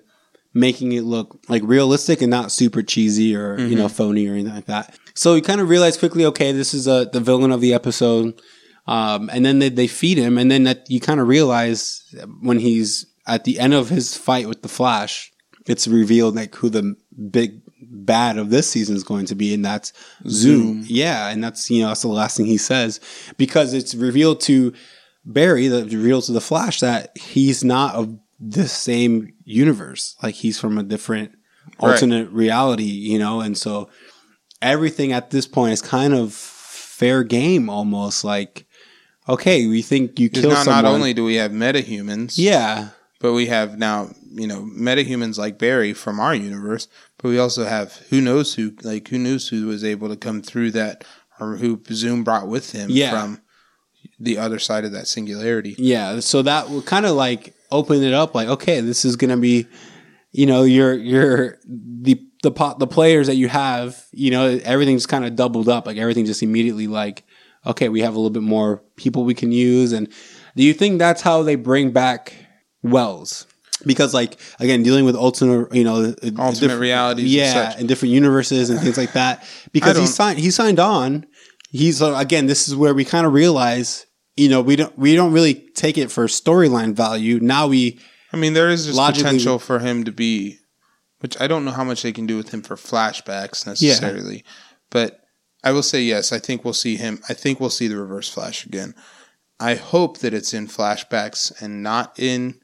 making 0.55 0.93
it 0.93 1.03
look 1.03 1.37
like 1.49 1.61
realistic 1.65 2.21
and 2.21 2.31
not 2.31 2.51
super 2.51 2.81
cheesy 2.81 3.35
or 3.35 3.59
you 3.59 3.75
know 3.75 3.89
phony 3.89 4.27
or 4.27 4.33
anything 4.33 4.55
like 4.55 4.65
that. 4.65 4.97
So 5.13 5.35
you 5.35 5.41
kind 5.41 5.61
of 5.61 5.69
realize 5.69 5.97
quickly, 5.97 6.25
okay, 6.25 6.51
this 6.51 6.73
is 6.73 6.87
a, 6.87 7.09
the 7.11 7.19
villain 7.19 7.51
of 7.51 7.61
the 7.61 7.73
episode, 7.73 8.41
um, 8.87 9.29
and 9.31 9.45
then 9.45 9.59
they, 9.59 9.69
they 9.69 9.87
feed 9.87 10.17
him, 10.17 10.37
and 10.37 10.49
then 10.49 10.63
that 10.63 10.89
you 10.89 10.99
kind 10.99 11.19
of 11.19 11.27
realize 11.27 12.01
when 12.41 12.57
he's 12.57 13.05
at 13.27 13.43
the 13.43 13.59
end 13.59 13.73
of 13.73 13.89
his 13.89 14.17
fight 14.17 14.47
with 14.47 14.61
the 14.61 14.67
Flash, 14.67 15.31
it's 15.67 15.87
revealed 15.87 16.35
like 16.35 16.55
who 16.55 16.69
the 16.69 16.95
big 17.29 17.61
bad 17.81 18.37
of 18.37 18.49
this 18.49 18.69
season 18.69 18.95
is 18.95 19.03
going 19.03 19.25
to 19.25 19.35
be, 19.35 19.53
and 19.53 19.63
that's 19.63 19.91
Zoom. 20.27 20.85
Yeah, 20.87 21.29
and 21.29 21.43
that's 21.43 21.69
you 21.69 21.81
know 21.81 21.89
that's 21.89 22.01
the 22.01 22.07
last 22.07 22.37
thing 22.37 22.45
he 22.45 22.57
says 22.57 23.01
because 23.37 23.73
it's 23.73 23.93
revealed 23.93 24.39
to 24.41 24.73
Barry, 25.25 25.67
that 25.67 25.91
reveals 25.91 26.27
to 26.27 26.33
the 26.33 26.41
Flash 26.41 26.79
that 26.81 27.17
he's 27.17 27.63
not 27.63 27.95
of 27.95 28.17
the 28.39 28.67
same 28.67 29.33
universe. 29.43 30.15
Like 30.21 30.35
he's 30.35 30.59
from 30.59 30.77
a 30.77 30.83
different 30.83 31.31
Right. 31.81 31.93
alternate 31.93 32.29
reality, 32.29 32.83
you 32.83 33.17
know, 33.17 33.41
and 33.41 33.57
so 33.57 33.89
everything 34.61 35.11
at 35.13 35.31
this 35.31 35.47
point 35.47 35.73
is 35.73 35.81
kind 35.81 36.13
of 36.13 36.31
fair 36.33 37.23
game 37.23 37.69
almost 37.69 38.23
like 38.23 38.65
okay 39.27 39.67
we 39.67 39.81
think 39.81 40.17
you 40.19 40.29
kill 40.29 40.51
not, 40.51 40.63
someone 40.63 40.83
not 40.83 40.93
only 40.93 41.13
do 41.13 41.25
we 41.25 41.35
have 41.35 41.51
metahumans 41.51 42.35
yeah 42.37 42.89
But 43.19 43.33
we 43.33 43.47
have 43.47 43.77
now, 43.79 44.11
you 44.31 44.45
know, 44.45 44.61
metahumans 44.61 45.37
like 45.39 45.57
Barry 45.57 45.93
from 45.93 46.19
our 46.19 46.35
universe, 46.35 46.87
but 47.17 47.29
we 47.29 47.39
also 47.39 47.65
have 47.65 47.93
who 48.09 48.21
knows 48.21 48.53
who, 48.53 48.73
like 48.83 49.07
who 49.07 49.17
knows 49.17 49.47
who 49.47 49.65
was 49.65 49.83
able 49.83 50.09
to 50.09 50.15
come 50.17 50.41
through 50.43 50.71
that, 50.71 51.03
or 51.39 51.55
who 51.57 51.81
Zoom 51.91 52.23
brought 52.23 52.47
with 52.47 52.71
him 52.73 52.89
Yeah. 52.91 53.09
from 53.11 53.41
the 54.19 54.37
other 54.37 54.59
side 54.59 54.85
of 54.85 54.91
that 54.91 55.07
singularity. 55.07 55.75
Yeah, 55.79 56.19
so 56.19 56.43
that 56.43 56.67
kind 56.85 57.05
of 57.07 57.15
like 57.15 57.54
open 57.71 58.03
it 58.03 58.13
up. 58.13 58.35
Like, 58.35 58.47
okay, 58.47 58.81
this 58.81 59.05
is 59.05 59.15
gonna 59.15 59.37
be, 59.37 59.67
you 60.31 60.45
know, 60.45 60.63
your 60.63 60.93
your 60.93 61.57
the 61.65 62.21
the 62.43 62.51
pot 62.51 62.79
the 62.79 62.87
players 62.87 63.27
that 63.27 63.35
you 63.35 63.47
have. 63.47 64.05
You 64.11 64.31
know, 64.31 64.59
everything's 64.63 65.05
kind 65.05 65.25
of 65.25 65.35
doubled 65.35 65.69
up. 65.69 65.85
Like 65.85 65.97
everything 65.97 66.25
just 66.25 66.43
immediately 66.43 66.87
like, 66.87 67.23
okay, 67.65 67.89
we 67.89 68.01
have 68.01 68.13
a 68.13 68.17
little 68.17 68.29
bit 68.29 68.43
more 68.43 68.83
people 68.95 69.23
we 69.23 69.33
can 69.33 69.51
use. 69.51 69.91
And 69.91 70.07
do 70.55 70.63
you 70.63 70.73
think 70.73 70.99
that's 70.99 71.21
how 71.21 71.43
they 71.43 71.55
bring 71.55 71.91
back 71.91 72.33
Wells? 72.83 73.47
Because 73.85 74.13
like 74.13 74.39
again, 74.59 74.83
dealing 74.83 75.05
with 75.05 75.15
ultimate, 75.15 75.73
you 75.73 75.83
know, 75.83 76.15
Alternate 76.37 76.79
realities 76.79 77.25
and 77.25 77.33
yeah, 77.33 77.69
such. 77.69 77.79
and 77.79 77.87
different 77.87 78.13
universes 78.13 78.69
and 78.69 78.79
things 78.79 78.97
like 78.97 79.13
that. 79.13 79.47
Because 79.71 79.97
he 79.97 80.05
signed, 80.05 80.39
he 80.39 80.49
signed 80.51 80.79
on. 80.79 81.25
He's 81.71 82.01
uh, 82.01 82.15
again, 82.15 82.45
this 82.45 82.67
is 82.69 82.75
where 82.75 82.93
we 82.93 83.03
kind 83.03 83.27
of 83.27 83.33
realize, 83.33 84.05
you 84.35 84.49
know, 84.49 84.61
we 84.61 84.75
don't 84.75 84.97
we 84.97 85.15
don't 85.15 85.31
really 85.31 85.53
take 85.53 85.97
it 85.97 86.11
for 86.11 86.25
storyline 86.27 86.93
value. 86.93 87.39
Now 87.39 87.67
we, 87.67 87.99
I 88.33 88.37
mean, 88.37 88.53
there 88.53 88.69
is 88.69 88.85
just 88.85 88.99
potential 88.99 89.59
for 89.59 89.79
him 89.79 90.03
to 90.03 90.11
be, 90.11 90.59
which 91.19 91.39
I 91.39 91.47
don't 91.47 91.65
know 91.65 91.71
how 91.71 91.83
much 91.83 92.03
they 92.03 92.11
can 92.11 92.25
do 92.25 92.37
with 92.37 92.53
him 92.53 92.61
for 92.61 92.75
flashbacks 92.75 93.65
necessarily, 93.65 94.43
but 94.89 95.21
I 95.63 95.71
will 95.71 95.83
say 95.83 96.01
yes. 96.01 96.31
I 96.31 96.39
think 96.39 96.63
we'll 96.63 96.73
see 96.73 96.97
him. 96.97 97.21
I 97.29 97.33
think 97.33 97.59
we'll 97.59 97.69
see 97.69 97.87
the 97.87 97.97
Reverse 97.97 98.29
Flash 98.29 98.65
again. 98.65 98.93
I 99.59 99.75
hope 99.75 100.19
that 100.19 100.33
it's 100.33 100.53
in 100.53 100.67
flashbacks 100.67 101.61
and 101.61 101.81
not 101.81 102.19
in, 102.19 102.59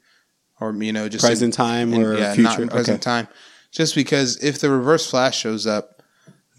or 0.60 0.74
you 0.74 0.92
know, 0.92 1.08
just 1.08 1.24
in- 1.24 1.30
present 1.30 1.54
time 1.54 1.94
in- 1.94 2.02
or 2.02 2.18
yeah, 2.18 2.34
future. 2.34 2.42
not 2.42 2.60
in 2.60 2.68
present 2.68 2.96
okay. 2.96 3.02
time. 3.02 3.28
Just 3.70 3.94
because 3.94 4.42
if 4.44 4.60
the 4.60 4.68
Reverse 4.68 5.08
Flash 5.08 5.38
shows 5.38 5.66
up, 5.66 6.02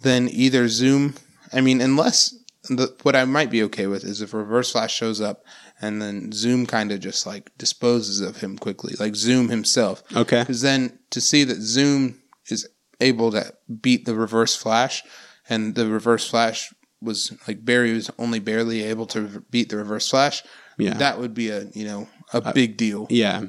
then 0.01 0.27
either 0.29 0.67
Zoom 0.67 1.13
I 1.53 1.61
mean, 1.61 1.81
unless 1.81 2.35
the, 2.69 2.95
what 3.03 3.15
I 3.15 3.25
might 3.25 3.51
be 3.51 3.63
okay 3.63 3.87
with 3.87 4.03
is 4.03 4.21
if 4.21 4.33
Reverse 4.33 4.71
Flash 4.71 4.93
shows 4.93 5.19
up 5.19 5.43
and 5.81 6.01
then 6.01 6.31
Zoom 6.31 6.65
kind 6.65 6.91
of 6.91 6.99
just 6.99 7.25
like 7.25 7.55
disposes 7.57 8.21
of 8.21 8.37
him 8.37 8.57
quickly, 8.57 8.95
like 8.99 9.15
Zoom 9.15 9.49
himself. 9.49 10.03
Okay. 10.15 10.39
Because 10.39 10.61
then 10.61 10.97
to 11.09 11.19
see 11.19 11.43
that 11.43 11.61
Zoom 11.61 12.21
is 12.49 12.67
able 13.01 13.31
to 13.31 13.53
beat 13.81 14.05
the 14.05 14.15
Reverse 14.15 14.55
Flash, 14.55 15.03
and 15.49 15.75
the 15.75 15.87
Reverse 15.87 16.29
Flash 16.29 16.73
was 17.01 17.37
like 17.47 17.65
Barry 17.65 17.93
was 17.93 18.09
only 18.17 18.39
barely 18.39 18.83
able 18.83 19.05
to 19.07 19.43
beat 19.51 19.69
the 19.69 19.77
Reverse 19.77 20.09
Flash. 20.09 20.43
Yeah. 20.77 20.93
That 20.93 21.19
would 21.19 21.33
be 21.33 21.49
a 21.49 21.65
you 21.73 21.85
know 21.85 22.07
a 22.33 22.37
uh, 22.37 22.53
big 22.53 22.77
deal. 22.77 23.07
Yeah. 23.09 23.43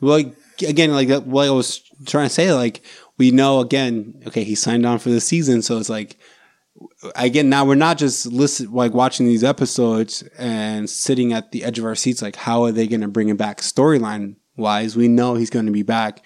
Well, 0.00 0.16
like, 0.18 0.34
again, 0.62 0.92
like 0.92 1.08
what 1.24 1.46
I 1.46 1.50
was 1.50 1.80
trying 2.06 2.28
to 2.28 2.34
say, 2.34 2.52
like 2.52 2.82
we 3.18 3.30
know 3.30 3.60
again, 3.60 4.22
okay, 4.26 4.44
he 4.44 4.54
signed 4.54 4.86
on 4.86 4.98
for 4.98 5.10
the 5.10 5.20
season, 5.20 5.62
so 5.62 5.78
it's 5.78 5.88
like 5.88 6.18
again 7.14 7.48
now 7.48 7.64
we're 7.64 7.74
not 7.74 7.98
just 7.98 8.26
listen 8.26 8.70
like 8.72 8.94
watching 8.94 9.26
these 9.26 9.44
episodes 9.44 10.22
and 10.38 10.88
sitting 10.88 11.32
at 11.32 11.52
the 11.52 11.64
edge 11.64 11.78
of 11.78 11.84
our 11.84 11.94
seats, 11.94 12.22
like 12.22 12.36
how 12.36 12.64
are 12.64 12.72
they 12.72 12.86
going 12.86 13.00
to 13.00 13.08
bring 13.08 13.28
him 13.28 13.36
back 13.36 13.58
storyline 13.58 14.36
wise? 14.56 14.96
We 14.96 15.08
know 15.08 15.34
he's 15.34 15.50
going 15.50 15.66
to 15.66 15.72
be 15.72 15.82
back 15.82 16.24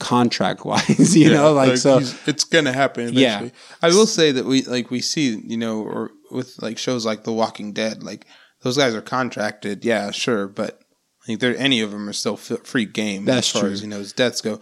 contract 0.00 0.64
wise, 0.64 1.16
you 1.16 1.30
know, 1.30 1.52
like, 1.52 1.76
so. 1.76 2.00
it's 2.26 2.44
gonna 2.44 2.72
happen. 2.72 3.12
Yeah. 3.12 3.48
I 3.80 3.88
will 3.88 4.06
say 4.06 4.32
that 4.32 4.44
we 4.44 4.62
like 4.62 4.90
we 4.90 5.00
see 5.00 5.40
you 5.44 5.56
know 5.56 5.82
or 5.82 6.10
with 6.30 6.60
like 6.60 6.78
shows 6.78 7.06
like 7.06 7.24
The 7.24 7.32
Walking 7.32 7.72
Dead, 7.72 8.02
like 8.02 8.26
those 8.62 8.76
guys 8.76 8.94
are 8.94 9.02
contracted. 9.02 9.84
Yeah, 9.84 10.10
sure, 10.10 10.48
but 10.48 10.80
like 11.28 11.38
there 11.38 11.56
any 11.56 11.80
of 11.80 11.90
them 11.90 12.08
are 12.08 12.12
still 12.12 12.36
free 12.36 12.86
game 12.86 13.24
That's 13.24 13.48
as 13.48 13.52
far 13.52 13.62
true. 13.62 13.72
as 13.72 13.82
you 13.82 13.88
know 13.88 13.98
his 13.98 14.12
deaths 14.12 14.40
go. 14.40 14.60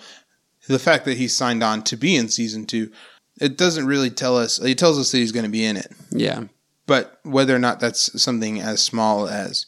The 0.68 0.78
fact 0.78 1.06
that 1.06 1.16
he 1.16 1.26
signed 1.26 1.64
on 1.64 1.82
to 1.84 1.96
be 1.96 2.14
in 2.14 2.28
season 2.28 2.66
two, 2.66 2.92
it 3.40 3.56
doesn't 3.56 3.86
really 3.86 4.10
tell 4.10 4.36
us. 4.36 4.58
It 4.58 4.78
tells 4.78 4.98
us 4.98 5.10
that 5.12 5.18
he's 5.18 5.32
going 5.32 5.44
to 5.46 5.50
be 5.50 5.64
in 5.64 5.76
it, 5.76 5.90
Yeah. 6.10 6.44
but 6.86 7.18
whether 7.24 7.54
or 7.54 7.58
not 7.58 7.80
that's 7.80 8.20
something 8.20 8.60
as 8.60 8.82
small 8.82 9.28
as 9.28 9.66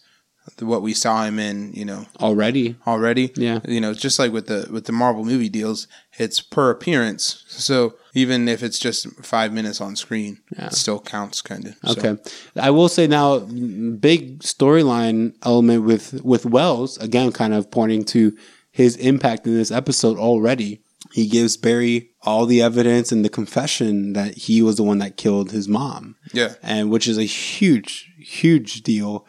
what 0.61 0.83
we 0.83 0.93
saw 0.93 1.25
him 1.25 1.39
in, 1.39 1.73
you 1.73 1.87
know, 1.87 2.05
Already. 2.21 2.77
already. 2.87 3.33
Yeah. 3.35 3.61
You 3.67 3.81
know, 3.81 3.91
it's 3.93 4.01
just 4.03 4.19
like 4.19 4.31
with 4.31 4.47
the 4.47 4.69
with 4.71 4.85
the 4.85 4.93
Marvel 4.93 5.25
movie 5.25 5.49
deals, 5.49 5.89
it's 6.19 6.43
per 6.43 6.69
appearance. 6.71 7.43
So 7.49 7.95
even 8.15 8.47
if 8.47 8.63
it's 8.63 8.79
just 8.79 9.09
five 9.25 9.55
minutes 9.55 9.81
on 9.81 9.97
screen, 9.97 10.43
Yeah. 10.55 10.67
it 10.67 10.75
still 10.75 11.01
counts 11.01 11.41
kind 11.41 11.67
of. 11.69 11.97
Okay. 11.97 12.19
I 12.57 12.69
will 12.71 12.91
say 12.91 13.07
now, 13.07 13.39
big 13.39 14.41
storyline 14.41 15.33
element 15.45 15.85
with 15.85 16.21
with 16.23 16.45
Wells 16.45 16.99
again, 16.99 17.33
kind 17.33 17.55
of 17.55 17.71
pointing 17.71 18.05
to 18.07 18.37
his 18.71 18.97
impact 18.97 19.47
in 19.47 19.55
this 19.55 19.71
episode 19.71 20.19
already. 20.19 20.83
He 21.13 21.27
gives 21.29 21.57
Barry 21.57 22.11
all 22.23 22.47
the 22.47 22.63
evidence 22.63 23.13
and 23.13 23.25
the 23.25 23.29
confession 23.29 24.15
that 24.15 24.37
he 24.37 24.63
was 24.63 24.77
the 24.77 24.83
one 24.83 24.99
that 24.99 25.17
killed 25.17 25.51
his 25.53 25.69
mom, 25.69 26.17
Yeah. 26.33 26.55
and 26.63 26.91
which 26.91 27.07
is 27.07 27.19
a 27.19 27.25
huge, 27.25 28.11
huge 28.19 28.83
deal. 28.83 29.27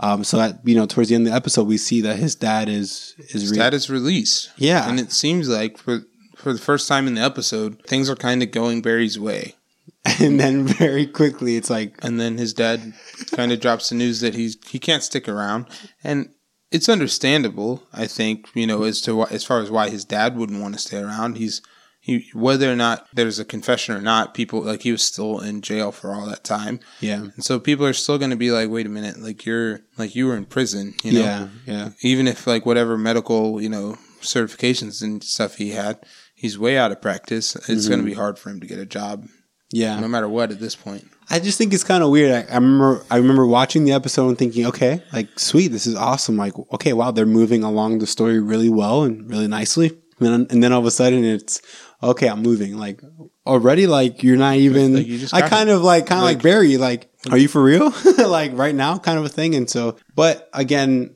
Um, 0.00 0.22
so 0.22 0.36
that 0.36 0.60
you 0.64 0.76
know, 0.76 0.86
towards 0.86 1.08
the 1.08 1.16
end 1.16 1.26
of 1.26 1.32
the 1.32 1.36
episode, 1.36 1.66
we 1.66 1.76
see 1.76 2.00
that 2.02 2.16
his 2.18 2.34
dad 2.36 2.68
is 2.68 3.14
is 3.30 3.50
dad 3.52 3.74
is 3.74 3.90
released. 3.90 4.50
Yeah. 4.56 4.88
And 4.88 5.00
it 5.00 5.10
seems 5.12 5.48
like 5.48 5.76
for 5.76 6.02
for 6.36 6.52
the 6.52 6.60
first 6.60 6.86
time 6.86 7.08
in 7.08 7.14
the 7.16 7.20
episode, 7.20 7.82
things 7.84 8.08
are 8.08 8.14
kind 8.14 8.42
of 8.42 8.52
going 8.52 8.80
Barry's 8.80 9.18
way. 9.18 9.56
and 10.20 10.38
then 10.38 10.64
very 10.66 11.04
quickly, 11.06 11.56
it's 11.56 11.68
like, 11.68 11.98
And 12.02 12.20
then 12.20 12.38
his 12.38 12.54
dad 12.54 12.92
kind 13.32 13.50
of 13.50 13.58
drops 13.60 13.88
the 13.88 13.96
news 13.96 14.20
that 14.20 14.34
he's 14.36 14.56
he 14.68 14.78
can't 14.78 15.02
stick 15.02 15.28
around, 15.28 15.66
and 16.04 16.28
it's 16.70 16.88
understandable. 16.88 17.82
I 17.92 18.06
think 18.06 18.48
you 18.54 18.66
know 18.66 18.82
as 18.84 19.00
to 19.02 19.14
why, 19.16 19.28
as 19.30 19.44
far 19.44 19.60
as 19.60 19.70
why 19.70 19.90
his 19.90 20.04
dad 20.04 20.36
wouldn't 20.36 20.60
want 20.60 20.74
to 20.74 20.80
stay 20.80 20.98
around. 20.98 21.36
He's 21.36 21.62
he 22.00 22.28
whether 22.32 22.70
or 22.70 22.76
not 22.76 23.06
there's 23.12 23.38
a 23.38 23.44
confession 23.44 23.94
or 23.94 24.00
not. 24.00 24.34
People 24.34 24.62
like 24.62 24.82
he 24.82 24.92
was 24.92 25.02
still 25.02 25.40
in 25.40 25.62
jail 25.62 25.92
for 25.92 26.12
all 26.12 26.26
that 26.26 26.44
time, 26.44 26.80
yeah, 27.00 27.16
and 27.34 27.44
so 27.44 27.58
people 27.58 27.86
are 27.86 27.92
still 27.92 28.18
going 28.18 28.30
to 28.30 28.36
be 28.36 28.50
like, 28.50 28.70
wait 28.70 28.86
a 28.86 28.90
minute, 28.90 29.18
like 29.18 29.44
you're 29.44 29.80
like 29.96 30.14
you 30.14 30.26
were 30.26 30.36
in 30.36 30.44
prison, 30.44 30.94
you 31.02 31.12
know. 31.12 31.20
yeah, 31.20 31.48
yeah, 31.66 31.88
Even 32.02 32.28
if 32.28 32.46
like 32.46 32.66
whatever 32.66 32.96
medical 32.96 33.60
you 33.60 33.68
know 33.68 33.96
certifications 34.20 35.02
and 35.02 35.22
stuff 35.22 35.56
he 35.56 35.70
had, 35.70 35.98
he's 36.34 36.58
way 36.58 36.76
out 36.76 36.92
of 36.92 37.00
practice. 37.00 37.56
It's 37.56 37.88
going 37.88 38.00
to 38.00 38.04
mm-hmm. 38.04 38.06
be 38.06 38.14
hard 38.14 38.38
for 38.38 38.50
him 38.50 38.60
to 38.60 38.66
get 38.66 38.78
a 38.78 38.86
job, 38.86 39.26
yeah. 39.70 39.98
no 40.00 40.08
matter 40.08 40.28
what 40.28 40.50
at 40.50 40.60
this 40.60 40.76
point. 40.76 41.08
I 41.30 41.38
just 41.40 41.58
think 41.58 41.74
it's 41.74 41.84
kind 41.84 42.02
of 42.02 42.10
weird. 42.10 42.32
I, 42.32 42.52
I 42.52 42.54
remember 42.54 43.04
I 43.10 43.16
remember 43.16 43.46
watching 43.46 43.84
the 43.84 43.92
episode 43.92 44.28
and 44.28 44.38
thinking, 44.38 44.66
okay, 44.66 45.02
like 45.12 45.38
sweet, 45.38 45.68
this 45.68 45.86
is 45.86 45.94
awesome. 45.94 46.36
Like, 46.36 46.54
okay, 46.72 46.92
wow, 46.92 47.10
they're 47.10 47.26
moving 47.26 47.62
along 47.64 47.98
the 47.98 48.06
story 48.06 48.40
really 48.40 48.70
well 48.70 49.02
and 49.02 49.28
really 49.28 49.48
nicely. 49.48 49.88
And 50.20 50.28
then, 50.28 50.46
and 50.50 50.62
then 50.62 50.72
all 50.72 50.80
of 50.80 50.86
a 50.86 50.90
sudden 50.90 51.24
it's 51.24 51.60
okay, 52.02 52.28
I'm 52.28 52.42
moving. 52.42 52.76
Like 52.76 53.02
already, 53.46 53.86
like 53.86 54.22
you're 54.22 54.36
not 54.36 54.56
even. 54.56 54.94
Like, 54.94 55.06
you 55.06 55.26
I 55.32 55.48
kind 55.48 55.68
of 55.70 55.82
like 55.82 56.06
kind 56.06 56.20
of 56.20 56.24
like, 56.24 56.36
like- 56.36 56.42
Barry. 56.42 56.76
Like, 56.76 57.10
are 57.30 57.38
you 57.38 57.48
for 57.48 57.62
real? 57.62 57.92
like 58.18 58.52
right 58.54 58.74
now, 58.74 58.98
kind 58.98 59.18
of 59.18 59.24
a 59.24 59.28
thing. 59.28 59.54
And 59.54 59.68
so, 59.68 59.96
but 60.14 60.48
again, 60.52 61.14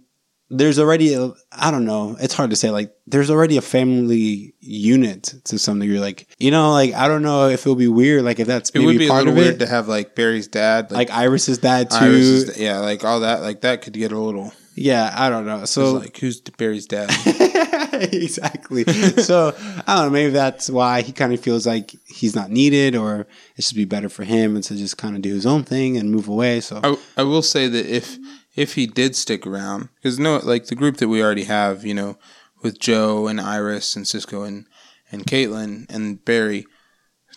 there's 0.53 0.79
already 0.79 1.15
a, 1.15 1.33
I 1.51 1.71
don't 1.71 1.85
know. 1.87 2.17
It's 2.21 2.35
hard 2.35 2.51
to 2.51 2.57
say. 2.57 2.71
Like, 2.71 2.95
there's 3.07 3.31
already 3.31 3.57
a 3.57 3.63
family 3.63 4.55
unit 4.61 5.35
to 5.45 5.59
some 5.59 5.83
You're 5.83 5.99
like, 6.01 6.29
you 6.39 6.51
know, 6.51 6.71
like 6.73 6.93
I 6.95 7.09
don't 7.09 7.23
know 7.23 7.49
if 7.49 7.61
it'll 7.61 7.75
be 7.75 7.89
weird. 7.89 8.23
Like 8.23 8.39
if 8.39 8.47
that's 8.47 8.71
It 8.71 8.75
maybe 8.77 8.87
would 8.87 8.99
be 8.99 9.07
a 9.07 9.11
part 9.11 9.25
little 9.25 9.33
of 9.39 9.45
weird 9.45 9.55
it. 9.57 9.59
to 9.61 9.67
have 9.67 9.89
like 9.89 10.15
Barry's 10.15 10.49
dad, 10.49 10.91
like, 10.93 11.09
like 11.09 11.19
Iris's 11.19 11.59
dad 11.59 11.91
too. 11.91 11.97
Iris 11.97 12.15
is- 12.27 12.59
yeah, 12.59 12.79
like 12.79 13.03
all 13.05 13.21
that, 13.21 13.41
like 13.43 13.63
that 13.63 13.83
could 13.83 13.95
get 13.95 14.13
a 14.13 14.19
little. 14.19 14.53
yeah, 14.75 15.13
I 15.17 15.31
don't 15.31 15.47
know. 15.47 15.65
So 15.65 15.95
So 15.95 15.99
like, 15.99 16.17
who's 16.19 16.41
Barry's 16.41 16.87
dad? 16.87 17.11
exactly. 17.93 18.85
So 18.85 19.55
I 19.87 19.97
don't 19.97 20.07
know. 20.07 20.11
Maybe 20.11 20.31
that's 20.31 20.71
why 20.71 21.03
he 21.03 21.13
kind 21.13 21.33
of 21.33 21.41
feels 21.41 21.67
like 21.67 21.95
he's 22.07 22.35
not 22.35 22.51
needed, 22.51 22.97
or 22.97 23.27
it 23.57 23.65
should 23.65 23.77
be 23.77 23.85
better 23.85 24.09
for 24.09 24.25
him 24.25 24.55
and 24.55 24.65
to 24.65 24.77
just 24.77 24.99
kind 24.99 25.17
of 25.17 25.23
do 25.23 25.33
his 25.35 25.47
own 25.47 25.65
thing 25.65 25.97
and 25.97 26.11
move 26.11 26.29
away. 26.29 26.61
So 26.61 26.81
I, 26.83 26.97
I 27.17 27.23
will 27.23 27.43
say 27.43 27.69
that 27.69 27.87
if 27.87 28.17
if 28.55 28.75
he 28.75 28.87
did 28.87 29.17
stick 29.17 29.47
around, 29.47 29.89
because 29.97 30.19
no, 30.19 30.39
like 30.43 30.67
the 30.67 30.75
group 30.75 30.99
that 30.99 31.09
we 31.09 31.23
already 31.23 31.45
have, 31.45 31.85
you 31.85 31.95
know, 31.95 32.19
with 32.63 32.79
Joe 32.79 33.27
and 33.27 33.41
Iris 33.41 33.97
and 33.97 34.07
Cisco 34.07 34.43
and 34.43 34.67
and 35.11 35.25
Caitlin 35.27 35.87
and 35.91 36.25
Barry, 36.25 36.67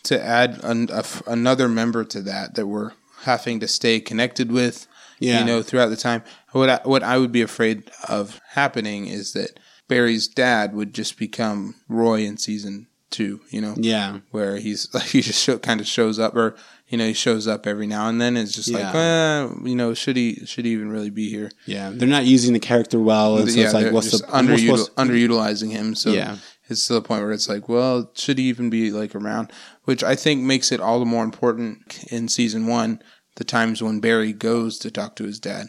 to 0.04 0.22
add 0.22 0.60
an, 0.64 0.90
a 0.92 1.04
another 1.28 1.68
member 1.68 2.04
to 2.06 2.22
that 2.22 2.56
that 2.56 2.68
we're 2.68 2.92
having 3.22 3.60
to 3.60 3.68
stay 3.68 4.00
connected 4.00 4.52
with, 4.52 4.88
Yeah. 5.20 5.40
you 5.40 5.46
know, 5.46 5.62
throughout 5.64 5.88
the 5.90 5.96
time. 5.96 6.24
What 6.52 6.70
I, 6.70 6.80
what 6.84 7.02
I 7.04 7.18
would 7.18 7.32
be 7.32 7.42
afraid 7.42 7.90
of 8.08 8.40
happening 8.52 9.08
is 9.08 9.34
that 9.34 9.60
Barry's 9.88 10.28
dad 10.28 10.74
would 10.74 10.94
just 10.94 11.18
become 11.18 11.76
Roy 11.90 12.22
in 12.22 12.38
season 12.38 12.88
two, 13.12 13.42
you 13.50 13.62
know, 13.62 13.76
yeah, 13.78 14.20
where 14.32 14.58
he's 14.58 14.88
like 14.94 15.04
he 15.06 15.22
just 15.22 15.42
show, 15.44 15.58
kind 15.58 15.80
of 15.80 15.88
shows 15.88 16.20
up 16.20 16.36
or 16.36 16.56
you 16.88 16.98
know 16.98 17.08
he 17.08 17.14
shows 17.14 17.48
up 17.48 17.66
every 17.66 17.88
now 17.88 18.08
and 18.10 18.20
then 18.22 18.38
it's 18.38 18.54
just 18.54 18.70
like 18.72 18.94
eh, 18.94 19.48
you 19.64 19.76
know 19.76 19.94
should 19.94 20.16
he 20.18 20.46
should 20.46 20.66
he 20.66 20.72
even 20.72 20.90
really 20.92 21.10
be 21.10 21.30
here? 21.30 21.52
Yeah, 21.66 21.92
they're 21.94 22.08
not 22.08 22.26
using 22.26 22.54
the 22.54 22.60
character 22.60 23.00
well, 23.00 23.38
and 23.38 23.50
so 23.52 23.60
it's 23.60 23.74
like, 23.74 23.92
what's 23.92 24.12
the 24.12 24.26
underutil- 24.28 24.90
underutilizing 24.92 25.72
him 25.72 25.96
so 25.96 26.12
Yeah. 26.12 26.38
it's 26.70 26.86
to 26.88 26.94
the 26.94 27.02
point 27.02 27.22
where 27.24 27.32
it's 27.32 27.50
like 27.50 27.68
well 27.70 28.12
should 28.16 28.38
he 28.38 28.46
even 28.46 28.70
be 28.70 28.92
like 28.92 29.16
around? 29.16 29.52
Which 29.86 30.04
I 30.04 30.16
think 30.16 30.42
makes 30.42 30.72
it 30.72 30.80
all 30.80 31.00
the 31.00 31.06
more 31.06 31.24
important 31.24 32.04
in 32.12 32.28
season 32.28 32.68
one 32.68 33.02
the 33.36 33.44
times 33.44 33.84
when 33.84 34.00
Barry 34.00 34.32
goes 34.34 34.80
to 34.80 34.90
talk 34.92 35.16
to 35.18 35.26
his 35.26 35.40
dad. 35.40 35.68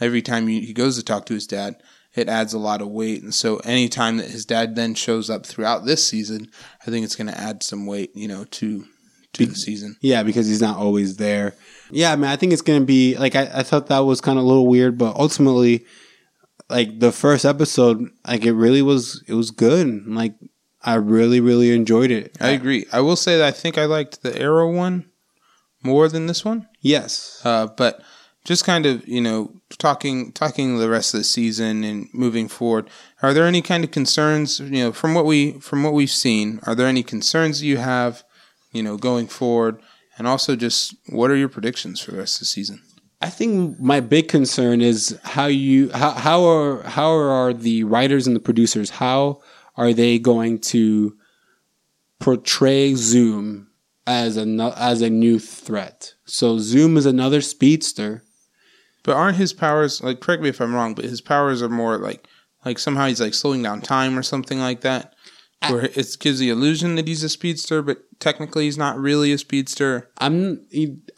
Every 0.00 0.22
time 0.22 0.46
he 0.46 0.72
goes 0.72 0.96
to 0.96 1.02
talk 1.02 1.26
to 1.26 1.34
his 1.34 1.46
dad 1.46 1.74
it 2.18 2.28
adds 2.28 2.52
a 2.52 2.58
lot 2.58 2.82
of 2.82 2.88
weight 2.88 3.22
and 3.22 3.34
so 3.34 3.56
anytime 3.58 4.16
that 4.18 4.28
his 4.30 4.44
dad 4.44 4.74
then 4.76 4.94
shows 4.94 5.30
up 5.30 5.46
throughout 5.46 5.84
this 5.84 6.06
season 6.06 6.50
I 6.86 6.90
think 6.90 7.04
it's 7.04 7.16
going 7.16 7.28
to 7.28 7.40
add 7.40 7.62
some 7.62 7.86
weight 7.86 8.10
you 8.14 8.28
know 8.28 8.44
to 8.44 8.84
to 9.34 9.46
the 9.46 9.54
season 9.54 9.96
Yeah, 10.00 10.22
because 10.22 10.46
he's 10.46 10.62
not 10.62 10.78
always 10.78 11.16
there. 11.18 11.54
Yeah, 11.90 12.12
I 12.12 12.16
mean, 12.16 12.24
I 12.30 12.36
think 12.36 12.52
it's 12.52 12.62
gonna 12.62 12.84
be 12.86 13.14
like 13.16 13.36
I, 13.36 13.42
I 13.54 13.62
thought 13.62 13.88
that 13.88 13.98
was 14.00 14.22
kind 14.22 14.38
of 14.38 14.44
a 14.44 14.48
little 14.48 14.66
weird, 14.66 14.96
but 14.96 15.14
ultimately, 15.16 15.84
like 16.70 16.98
the 16.98 17.12
first 17.12 17.44
episode, 17.44 18.08
like 18.26 18.44
it 18.46 18.54
really 18.54 18.80
was, 18.80 19.22
it 19.28 19.34
was 19.34 19.50
good. 19.50 20.06
Like 20.06 20.34
I 20.82 20.94
really, 20.94 21.40
really 21.40 21.72
enjoyed 21.74 22.10
it. 22.10 22.36
I 22.40 22.50
agree. 22.50 22.86
I 22.90 23.00
will 23.00 23.16
say 23.16 23.36
that 23.36 23.46
I 23.46 23.50
think 23.50 23.76
I 23.76 23.84
liked 23.84 24.22
the 24.22 24.36
Arrow 24.40 24.72
one 24.72 25.10
more 25.82 26.08
than 26.08 26.26
this 26.26 26.42
one. 26.44 26.66
yes, 26.80 27.40
Uh, 27.44 27.66
but 27.66 28.00
just 28.48 28.64
kind 28.64 28.86
of 28.86 29.06
you 29.06 29.20
know 29.20 29.52
talking 29.76 30.32
talking 30.32 30.78
the 30.78 30.88
rest 30.88 31.12
of 31.12 31.20
the 31.20 31.24
season 31.24 31.84
and 31.84 32.08
moving 32.14 32.48
forward. 32.48 32.88
Are 33.22 33.34
there 33.34 33.44
any 33.44 33.60
kind 33.60 33.84
of 33.84 33.90
concerns? 33.90 34.58
You 34.58 34.84
know, 34.84 34.92
from 34.92 35.12
what 35.12 35.26
we 35.26 35.60
from 35.60 35.82
what 35.82 35.92
we've 35.92 36.10
seen, 36.10 36.58
are 36.62 36.74
there 36.74 36.86
any 36.86 37.02
concerns 37.02 37.62
you 37.62 37.76
have? 37.76 38.24
You 38.72 38.82
know, 38.82 38.96
going 38.96 39.26
forward, 39.26 39.82
and 40.16 40.26
also 40.26 40.56
just 40.56 40.94
what 41.10 41.30
are 41.30 41.36
your 41.36 41.50
predictions 41.50 42.00
for 42.00 42.12
the 42.12 42.18
rest 42.18 42.36
of 42.36 42.40
the 42.40 42.46
season? 42.46 42.82
I 43.20 43.28
think 43.28 43.78
my 43.80 44.00
big 44.00 44.28
concern 44.28 44.80
is 44.80 45.18
how 45.24 45.46
you 45.46 45.90
how 45.90 46.12
how 46.12 46.44
are 46.44 46.82
how 46.84 47.10
are 47.10 47.52
the 47.52 47.84
writers 47.84 48.26
and 48.26 48.34
the 48.34 48.40
producers 48.40 48.88
how 48.88 49.42
are 49.76 49.92
they 49.92 50.18
going 50.18 50.58
to 50.58 51.14
portray 52.18 52.94
Zoom 52.94 53.68
as 54.06 54.38
a 54.38 54.74
as 54.78 55.02
a 55.02 55.10
new 55.10 55.38
threat? 55.38 56.14
So 56.24 56.58
Zoom 56.58 56.96
is 56.96 57.04
another 57.04 57.42
speedster. 57.42 58.24
But 59.08 59.16
aren't 59.16 59.38
his 59.38 59.54
powers 59.54 60.02
like? 60.02 60.20
Correct 60.20 60.42
me 60.42 60.50
if 60.50 60.60
I'm 60.60 60.74
wrong, 60.74 60.94
but 60.94 61.06
his 61.06 61.22
powers 61.22 61.62
are 61.62 61.68
more 61.70 61.96
like 61.96 62.28
like 62.64 62.78
somehow 62.78 63.06
he's 63.06 63.20
like 63.20 63.32
slowing 63.32 63.62
down 63.62 63.80
time 63.80 64.18
or 64.18 64.22
something 64.22 64.58
like 64.58 64.82
that, 64.82 65.14
where 65.68 65.84
it 65.86 66.16
gives 66.20 66.38
the 66.38 66.50
illusion 66.50 66.94
that 66.96 67.08
he's 67.08 67.22
a 67.22 67.28
speedster, 67.30 67.80
but 67.80 68.02
technically 68.20 68.64
he's 68.64 68.76
not 68.76 68.98
really 68.98 69.32
a 69.32 69.38
speedster. 69.38 70.10
I'm 70.18 70.66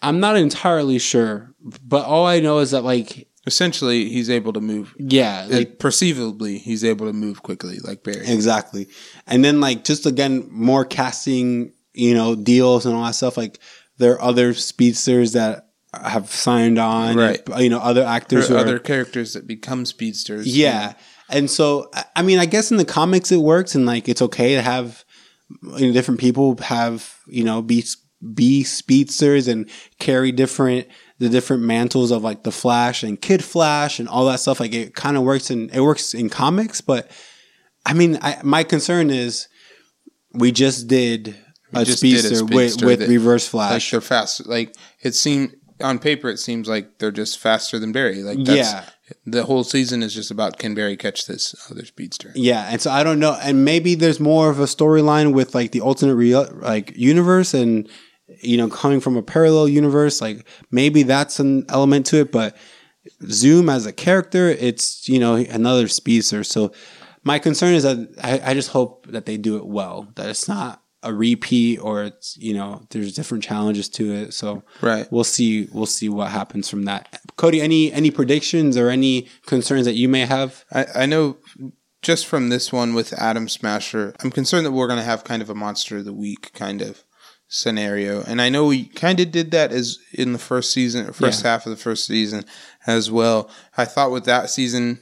I'm 0.02 0.20
not 0.20 0.36
entirely 0.36 1.00
sure, 1.00 1.52
but 1.60 2.06
all 2.06 2.26
I 2.26 2.38
know 2.38 2.60
is 2.60 2.70
that 2.70 2.84
like 2.84 3.26
Essentially, 3.46 4.10
he's 4.10 4.28
able 4.28 4.52
to 4.52 4.60
move. 4.60 4.94
yeah, 4.98 5.46
like 5.48 5.52
Like 5.52 5.78
perceivably, 5.78 6.58
he's 6.58 6.84
able 6.84 7.06
to 7.06 7.12
move 7.12 7.42
quickly, 7.42 7.78
like 7.80 8.04
Barry. 8.04 8.28
Exactly. 8.28 8.86
And 9.26 9.42
then 9.44 9.60
like 9.60 9.82
just 9.82 10.04
again 10.06 10.46
more 10.50 10.84
casting, 10.84 11.72
you 11.94 12.14
know, 12.14 12.36
deals 12.36 12.84
and 12.86 12.94
all 12.94 13.04
that 13.04 13.14
stuff. 13.14 13.36
Like 13.38 13.58
there 13.96 14.12
are 14.12 14.20
other 14.20 14.52
speedsters 14.52 15.32
that 15.32 15.69
have 15.92 16.30
signed 16.30 16.78
on, 16.78 17.16
Right. 17.16 17.40
You 17.58 17.68
know, 17.68 17.78
other 17.80 18.04
actors 18.04 18.48
There 18.48 18.56
who 18.56 18.62
are 18.62 18.66
other 18.66 18.78
characters 18.78 19.32
that 19.34 19.46
become 19.46 19.84
speedsters. 19.84 20.46
yeah. 20.46 20.94
And 21.28 21.50
so 21.50 21.90
I- 22.16 22.22
mean, 22.22 22.38
I 22.38 22.46
guess 22.46 22.70
in 22.70 22.76
the 22.76 22.84
comics 22.84 23.30
it 23.32 23.38
works, 23.38 23.74
and 23.74 23.86
like 23.86 24.08
it's 24.08 24.22
okay 24.22 24.54
to 24.54 24.62
have 24.62 25.04
you 25.78 25.88
know, 25.88 25.92
different 25.92 26.20
people 26.20 26.56
have 26.62 27.12
you 27.26 27.42
know 27.44 27.60
be 27.62 27.84
be 28.34 28.62
speedsters 28.62 29.48
and 29.48 29.68
carry 29.98 30.30
different 30.30 30.86
the 31.18 31.28
different 31.28 31.62
mantles 31.64 32.10
of 32.12 32.22
like 32.22 32.44
the 32.44 32.52
Flash 32.52 33.02
and 33.02 33.20
Kid 33.20 33.42
Flash 33.44 33.98
and 33.98 34.08
all 34.08 34.26
that 34.26 34.40
stuff. 34.40 34.60
Like 34.60 34.72
it 34.74 34.94
kind 34.94 35.16
of 35.16 35.22
works 35.24 35.50
in 35.50 35.70
it 35.70 35.80
works 35.80 36.14
in 36.14 36.28
comics, 36.30 36.80
but 36.80 37.10
I 37.84 37.94
mean, 37.94 38.18
I, 38.22 38.38
my 38.44 38.62
concern 38.62 39.10
is 39.10 39.48
we 40.34 40.52
just 40.52 40.86
did 40.86 41.34
a, 41.74 41.84
just 41.84 42.02
did 42.02 42.14
a 42.14 42.18
speedster, 42.20 42.36
speedster 42.46 42.54
with, 42.54 42.84
with 42.84 42.98
that- 43.00 43.08
Reverse 43.08 43.52
like 43.54 43.70
Flash. 43.70 43.90
they're 43.90 44.00
fast. 44.00 44.46
Like 44.46 44.74
it 45.02 45.14
seemed 45.14 45.54
on 45.82 45.98
paper, 45.98 46.28
it 46.28 46.38
seems 46.38 46.68
like 46.68 46.98
they're 46.98 47.10
just 47.10 47.38
faster 47.38 47.78
than 47.78 47.92
Barry. 47.92 48.22
Like 48.22 48.38
that's, 48.44 48.72
Yeah. 48.72 48.84
the 49.26 49.44
whole 49.44 49.64
season 49.64 50.02
is 50.02 50.14
just 50.14 50.30
about 50.30 50.58
can 50.58 50.74
Barry 50.74 50.96
catch 50.96 51.26
this 51.26 51.54
other 51.70 51.84
speedster? 51.84 52.32
Yeah, 52.34 52.66
and 52.70 52.80
so 52.80 52.90
I 52.90 53.02
don't 53.04 53.18
know, 53.18 53.36
and 53.42 53.64
maybe 53.64 53.94
there's 53.94 54.20
more 54.20 54.50
of 54.50 54.60
a 54.60 54.64
storyline 54.64 55.32
with 55.32 55.54
like 55.54 55.72
the 55.72 55.80
alternate 55.80 56.14
real 56.16 56.48
like 56.60 56.92
universe, 56.96 57.54
and 57.54 57.88
you 58.42 58.56
know, 58.56 58.68
coming 58.68 59.00
from 59.00 59.16
a 59.16 59.22
parallel 59.22 59.68
universe, 59.68 60.20
like 60.20 60.46
maybe 60.70 61.02
that's 61.02 61.40
an 61.40 61.64
element 61.68 62.06
to 62.06 62.20
it. 62.20 62.30
But 62.30 62.56
Zoom 63.28 63.68
as 63.68 63.86
a 63.86 63.92
character, 63.92 64.48
it's 64.48 65.08
you 65.08 65.18
know 65.18 65.34
another 65.34 65.88
speedster. 65.88 66.44
So 66.44 66.72
my 67.24 67.38
concern 67.38 67.74
is 67.74 67.82
that 67.82 67.98
I, 68.22 68.50
I 68.50 68.54
just 68.54 68.70
hope 68.70 69.06
that 69.08 69.26
they 69.26 69.36
do 69.36 69.56
it 69.56 69.66
well, 69.66 70.08
that 70.16 70.28
it's 70.30 70.48
not 70.48 70.82
a 71.02 71.14
repeat 71.14 71.78
or 71.78 72.04
it's 72.04 72.36
you 72.36 72.52
know 72.52 72.82
there's 72.90 73.14
different 73.14 73.42
challenges 73.44 73.88
to 73.88 74.12
it. 74.12 74.34
So 74.34 74.62
Right. 74.82 75.10
we'll 75.10 75.24
see 75.24 75.68
we'll 75.72 75.86
see 75.86 76.08
what 76.08 76.30
happens 76.30 76.68
from 76.68 76.84
that. 76.84 77.20
Cody, 77.36 77.60
any 77.60 77.92
any 77.92 78.10
predictions 78.10 78.76
or 78.76 78.90
any 78.90 79.28
concerns 79.46 79.86
that 79.86 79.94
you 79.94 80.08
may 80.08 80.26
have? 80.26 80.64
I, 80.72 80.86
I 80.94 81.06
know 81.06 81.38
just 82.02 82.26
from 82.26 82.48
this 82.48 82.72
one 82.72 82.94
with 82.94 83.12
Atom 83.20 83.48
Smasher, 83.48 84.14
I'm 84.22 84.30
concerned 84.30 84.64
that 84.66 84.72
we're 84.72 84.86
going 84.88 84.98
to 84.98 85.04
have 85.04 85.24
kind 85.24 85.42
of 85.42 85.50
a 85.50 85.54
monster 85.54 85.98
of 85.98 86.04
the 86.06 86.12
week 86.14 86.52
kind 86.54 86.80
of 86.82 87.04
scenario. 87.48 88.22
And 88.22 88.40
I 88.40 88.48
know 88.48 88.66
we 88.66 88.84
kind 88.86 89.20
of 89.20 89.30
did 89.32 89.50
that 89.50 89.72
as 89.72 89.98
in 90.12 90.32
the 90.32 90.38
first 90.38 90.70
season, 90.72 91.12
first 91.12 91.42
Yeah. 91.44 91.50
half 91.50 91.66
of 91.66 91.70
the 91.70 91.76
first 91.76 92.06
season 92.06 92.44
as 92.86 93.10
well. 93.10 93.50
I 93.76 93.84
thought 93.84 94.12
with 94.12 94.24
that 94.24 94.50
season, 94.50 95.00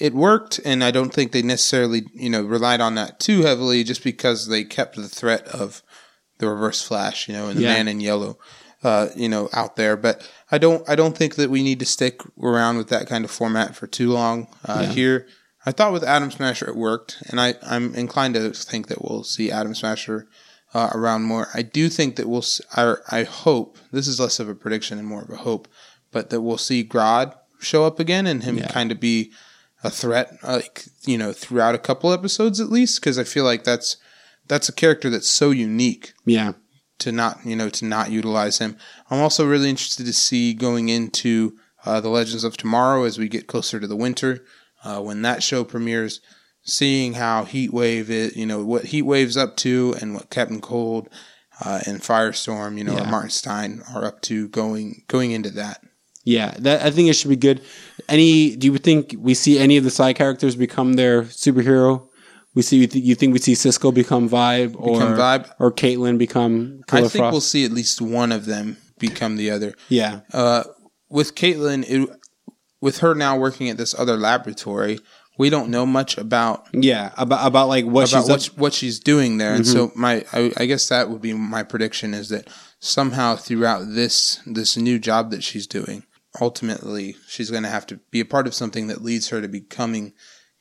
it 0.00 0.14
worked, 0.14 0.58
and 0.64 0.82
I 0.82 0.90
don't 0.90 1.12
think 1.12 1.32
they 1.32 1.42
necessarily, 1.42 2.02
you 2.14 2.30
know, 2.30 2.42
relied 2.42 2.80
on 2.80 2.94
that 2.96 3.20
too 3.20 3.42
heavily, 3.42 3.84
just 3.84 4.02
because 4.02 4.48
they 4.48 4.64
kept 4.64 4.96
the 4.96 5.08
threat 5.08 5.46
of 5.48 5.82
the 6.38 6.48
Reverse 6.48 6.82
Flash, 6.82 7.28
you 7.28 7.34
know, 7.34 7.48
and 7.48 7.58
the 7.58 7.62
Yeah. 7.62 7.74
Man 7.74 7.86
in 7.88 8.00
Yellow, 8.00 8.38
uh, 8.82 9.08
you 9.14 9.28
know, 9.28 9.48
out 9.52 9.76
there. 9.76 9.96
But 9.96 10.28
I 10.50 10.56
don't, 10.58 10.88
I 10.88 10.94
don't 10.96 11.16
think 11.16 11.34
that 11.34 11.50
we 11.50 11.62
need 11.62 11.78
to 11.80 11.86
stick 11.86 12.22
around 12.42 12.78
with 12.78 12.88
that 12.88 13.06
kind 13.08 13.24
of 13.24 13.30
format 13.30 13.76
for 13.76 13.86
too 13.86 14.10
long 14.10 14.48
uh, 14.64 14.84
Yeah. 14.86 14.92
here. 14.92 15.26
I 15.66 15.72
thought 15.72 15.92
with 15.92 16.02
Atom 16.04 16.30
Smasher 16.30 16.68
it 16.70 16.76
worked, 16.76 17.22
and 17.28 17.38
I, 17.38 17.54
I'm 17.62 17.94
inclined 17.94 18.34
to 18.34 18.50
think 18.52 18.86
that 18.88 19.02
we'll 19.04 19.24
see 19.24 19.50
Atom 19.50 19.74
Smasher 19.74 20.26
uh, 20.72 20.88
around 20.94 21.24
more. 21.24 21.48
I 21.52 21.60
do 21.60 21.90
think 21.90 22.16
that 22.16 22.26
we'll. 22.28 22.44
I, 22.74 22.94
I 23.10 23.24
hope 23.24 23.76
this 23.92 24.08
is 24.08 24.18
less 24.18 24.40
of 24.40 24.48
a 24.48 24.54
prediction 24.54 24.98
and 24.98 25.06
more 25.06 25.20
of 25.22 25.28
a 25.28 25.36
hope, 25.36 25.68
but 26.10 26.30
that 26.30 26.40
we'll 26.40 26.56
see 26.56 26.82
Grodd 26.82 27.34
show 27.60 27.84
up 27.84 28.00
again 28.00 28.26
and 28.26 28.42
him 28.44 28.56
Yeah. 28.56 28.68
kind 28.68 28.90
of 28.90 28.98
be 29.00 29.32
a 29.82 29.90
threat, 29.90 30.32
like 30.42 30.84
you 31.06 31.16
know, 31.18 31.32
throughout 31.32 31.74
a 31.74 31.78
couple 31.78 32.12
episodes 32.12 32.60
at 32.60 32.70
least, 32.70 33.00
because 33.00 33.18
I 33.18 33.24
feel 33.24 33.44
like 33.44 33.64
that's 33.64 33.96
that's 34.48 34.68
a 34.68 34.72
character 34.72 35.08
that's 35.10 35.28
so 35.28 35.50
unique 35.50 36.12
Yeah, 36.24 36.52
to 36.98 37.12
not 37.12 37.38
you 37.44 37.56
know 37.56 37.68
to 37.70 37.84
not 37.84 38.10
utilize 38.10 38.58
him. 38.58 38.76
I'm 39.10 39.20
also 39.20 39.46
really 39.46 39.70
interested 39.70 40.06
to 40.06 40.12
see 40.12 40.54
going 40.54 40.88
into 40.88 41.56
uh, 41.86 42.00
the 42.00 42.08
Legends 42.10 42.44
of 42.44 42.56
Tomorrow 42.56 43.04
as 43.04 43.18
we 43.18 43.28
get 43.28 43.46
closer 43.46 43.80
to 43.80 43.86
the 43.86 43.96
winter 43.96 44.44
uh, 44.84 45.00
when 45.00 45.22
that 45.22 45.42
show 45.42 45.64
premieres. 45.64 46.20
Seeing 46.62 47.14
how 47.14 47.44
Heat 47.44 47.72
Wave 47.72 48.10
is, 48.10 48.36
you 48.36 48.44
know 48.44 48.62
what 48.62 48.84
Heat 48.86 49.02
Wave's 49.02 49.36
up 49.36 49.56
to, 49.58 49.94
and 50.02 50.12
what 50.14 50.28
Captain 50.28 50.60
Cold 50.60 51.08
uh, 51.64 51.80
and 51.86 52.00
Firestorm, 52.02 52.76
you 52.76 52.84
know, 52.84 52.92
Yeah. 52.96 53.04
or 53.04 53.10
Martin 53.10 53.30
Stein 53.30 53.82
are 53.94 54.04
up 54.04 54.20
to 54.22 54.46
going 54.48 55.04
going 55.08 55.30
into 55.30 55.48
that. 55.52 55.82
Yeah, 56.24 56.54
that 56.58 56.82
I 56.82 56.90
think 56.90 57.08
it 57.08 57.14
should 57.14 57.28
be 57.30 57.36
good. 57.36 57.62
Any? 58.08 58.54
Do 58.56 58.66
you 58.66 58.76
think 58.78 59.14
we 59.18 59.34
see 59.34 59.58
any 59.58 59.76
of 59.76 59.84
the 59.84 59.90
side 59.90 60.16
characters 60.16 60.54
become 60.56 60.94
their 60.94 61.22
superhero? 61.22 62.08
We 62.54 62.62
see. 62.62 62.78
You, 62.78 62.86
th- 62.86 63.04
you 63.04 63.14
think 63.14 63.32
we 63.32 63.38
see 63.38 63.54
Cisco 63.54 63.90
become 63.92 64.28
Vibe 64.28 64.74
or 64.76 64.98
Become 64.98 65.16
Vibe? 65.16 65.52
or 65.58 65.72
Caitlin 65.72 66.18
become 66.18 66.82
Killer 66.88 67.06
I 67.06 67.08
think 67.08 67.22
Frost? 67.22 67.32
we'll 67.32 67.40
see 67.40 67.64
at 67.64 67.72
least 67.72 68.02
one 68.02 68.32
of 68.32 68.44
them 68.44 68.76
become 68.98 69.36
the 69.36 69.50
other. 69.50 69.74
yeah, 69.88 70.20
Uh, 70.32 70.64
with 71.08 71.34
Caitlin, 71.34 71.84
it, 71.88 72.08
with 72.82 72.98
her 72.98 73.14
now 73.14 73.38
working 73.38 73.68
at 73.70 73.76
this 73.78 73.94
other 73.98 74.16
laboratory, 74.16 74.98
we 75.38 75.48
don't 75.48 75.70
know 75.70 75.86
much 75.86 76.18
about 76.18 76.66
yeah. 76.74 77.12
About 77.16 77.46
about 77.46 77.68
like 77.68 77.86
what 77.86 78.12
about 78.12 78.40
she's 78.42 78.52
what, 78.52 78.58
what 78.60 78.72
she's 78.74 79.00
doing 79.00 79.38
there. 79.38 79.54
And 79.54 79.66
so 79.66 79.90
my 79.94 80.24
I, 80.34 80.52
I 80.58 80.66
guess 80.66 80.88
that 80.90 81.08
would 81.08 81.22
be 81.22 81.32
my 81.32 81.62
prediction 81.62 82.12
is 82.12 82.28
that 82.28 82.46
somehow 82.78 83.36
throughout 83.36 83.84
this 83.88 84.40
this 84.44 84.76
new 84.76 84.98
job 84.98 85.30
that 85.30 85.42
she's 85.42 85.66
doing, 85.66 86.04
ultimately 86.40 87.16
she's 87.26 87.50
going 87.50 87.62
to 87.62 87.68
have 87.68 87.86
to 87.86 87.96
be 88.10 88.20
a 88.20 88.24
part 88.24 88.46
of 88.46 88.54
something 88.54 88.86
that 88.86 89.02
leads 89.02 89.28
her 89.28 89.40
to 89.40 89.48
becoming 89.48 90.12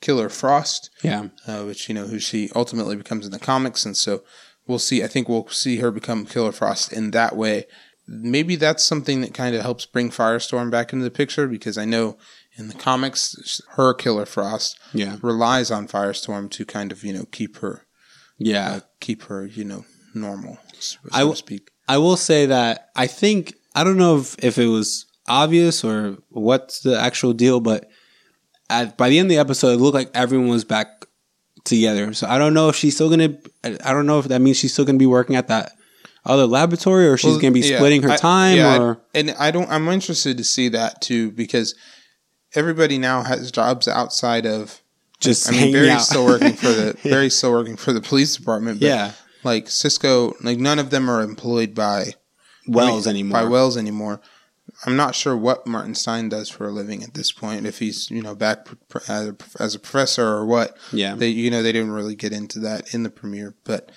Killer 0.02 0.30
Frost, 0.30 0.90
Yeah, 1.04 1.28
uh, 1.46 1.64
which 1.64 1.90
you 1.90 1.96
know 1.96 2.08
who 2.08 2.20
she 2.20 2.50
ultimately 2.56 2.96
becomes 2.96 3.26
in 3.26 3.32
the 3.32 3.40
comics. 3.40 3.86
And 3.86 3.98
so 3.98 4.24
we'll 4.66 4.80
see. 4.80 5.04
I 5.04 5.08
think 5.08 5.28
we'll 5.28 5.48
see 5.50 5.78
her 5.78 5.92
become 5.92 6.26
Killer 6.26 6.52
Frost 6.52 6.94
in 6.94 7.12
that 7.12 7.36
way. 7.36 7.66
Maybe 8.08 8.56
that's 8.56 8.84
something 8.84 9.22
that 9.22 9.34
kind 9.34 9.56
of 9.56 9.62
helps 9.62 9.86
bring 9.86 10.10
Firestorm 10.10 10.72
back 10.72 10.94
into 10.94 11.04
the 11.04 11.12
picture 11.12 11.48
because 11.48 11.78
I 11.78 11.86
know 11.86 12.18
in 12.58 12.70
the 12.70 12.74
comics 12.74 13.62
her 13.72 13.94
Killer 13.94 14.26
Frost 14.26 14.80
yeah, 14.94 15.18
relies 15.22 15.70
on 15.70 15.88
Firestorm 15.88 16.50
to 16.52 16.66
kind 16.66 16.92
of 16.92 17.04
you 17.04 17.14
know 17.14 17.26
keep 17.32 17.58
her 17.58 17.86
yeah. 18.38 18.72
uh, 18.72 18.80
keep 19.00 19.24
her 19.24 19.46
you 19.46 19.66
know 19.66 19.86
normal, 20.14 20.58
so 20.80 20.98
I 21.12 21.24
to 21.24 21.36
speak. 21.36 21.72
I 21.88 21.98
will 21.98 22.18
say 22.18 22.46
that 22.46 22.90
I 22.96 23.08
think 23.08 23.54
I 23.76 23.84
don't 23.84 23.98
know 23.98 24.18
if, 24.18 24.36
if 24.44 24.58
it 24.58 24.68
was 24.68 25.06
obvious 25.30 25.84
or 25.84 26.18
what's 26.30 26.82
the 26.82 27.00
actual 27.00 27.34
deal, 27.34 27.60
but 27.60 27.90
at, 28.70 28.98
by 28.98 29.10
the 29.10 29.20
end 29.20 29.28
of 29.28 29.30
the 29.30 29.38
episode, 29.38 29.70
it 29.74 29.78
looked 29.78 29.96
like 29.96 30.12
everyone 30.14 30.50
was 30.50 30.64
back 30.66 31.06
together. 31.64 32.14
So 32.14 32.28
I 32.28 32.38
don't 32.38 32.54
know 32.54 32.70
if 32.70 32.76
she's 32.76 32.96
still 32.96 33.10
gonna. 33.10 33.38
I 33.64 33.78
I 33.84 33.94
don't 33.94 34.06
know 34.06 34.20
if 34.20 34.26
that 34.28 34.40
means 34.42 34.58
she's 34.58 34.74
still 34.74 34.86
gonna 34.86 34.98
be 34.98 35.06
working 35.06 35.36
at 35.36 35.48
that 35.48 35.72
other 36.26 36.46
laboratory 36.48 37.08
or 37.08 37.18
she's 37.18 37.32
Well, 37.32 37.40
gonna 37.40 37.52
be 37.54 37.62
yeah, 37.62 37.78
splitting 37.78 38.04
her 38.04 38.12
I- 38.12 38.18
time 38.18 38.58
yeah, 38.58 38.74
I- 38.76 38.80
or 38.80 39.02
and 39.14 39.32
I 39.40 39.52
don't. 39.52 39.70
I'm 39.70 39.88
interested 39.90 40.38
to 40.38 40.44
see 40.44 40.70
that 40.70 41.02
too 41.02 41.32
because 41.32 41.76
everybody 42.56 42.98
now 42.98 43.24
has 43.24 43.52
jobs 43.52 43.88
outside 43.88 44.46
of. 44.46 44.82
just. 45.20 45.48
I 45.50 45.52
mean, 45.52 45.72
Barry's 45.74 45.90
out. 45.92 46.02
still 46.02 46.26
working 46.26 46.54
for 46.54 46.68
the 46.68 46.98
Barry's 47.04 47.36
still 47.36 47.52
working 47.52 47.76
for 47.78 47.94
the 47.94 48.02
police 48.02 48.36
department. 48.36 48.80
But 48.80 48.86
yeah, 48.88 49.12
like 49.44 49.70
Cisco, 49.70 50.34
like 50.42 50.58
none 50.60 50.80
of 50.80 50.90
them 50.92 51.10
are 51.10 51.22
employed 51.22 51.74
by 51.76 52.14
Wells 52.68 53.08
I 53.08 53.12
mean, 53.14 53.16
anymore. 53.26 53.42
By 53.42 53.50
Wells 53.50 53.78
anymore. 53.78 54.22
I'm 54.86 54.96
not 54.96 55.14
sure 55.16 55.36
what 55.36 55.68
Martin 55.68 55.94
Stein 55.94 56.30
does 56.30 56.50
for 56.50 56.68
a 56.68 56.72
living 56.72 57.04
at 57.04 57.14
this 57.14 57.32
point. 57.32 57.66
If 57.66 57.80
he's 57.80 58.10
you 58.10 58.22
know 58.22 58.36
back 58.36 58.68
as 59.08 59.28
a, 59.28 59.36
as 59.60 59.76
a 59.76 59.80
professor 59.80 60.26
or 60.26 60.46
what. 60.46 60.78
Yeah, 60.94 61.16
They 61.16 61.30
you 61.30 61.52
know 61.52 61.62
they 61.62 61.72
didn't 61.72 61.92
really 61.92 62.16
get 62.16 62.32
into 62.32 62.60
that 62.60 62.94
in 62.94 63.04
the 63.04 63.10
premiere, 63.10 63.56
but 63.64 63.92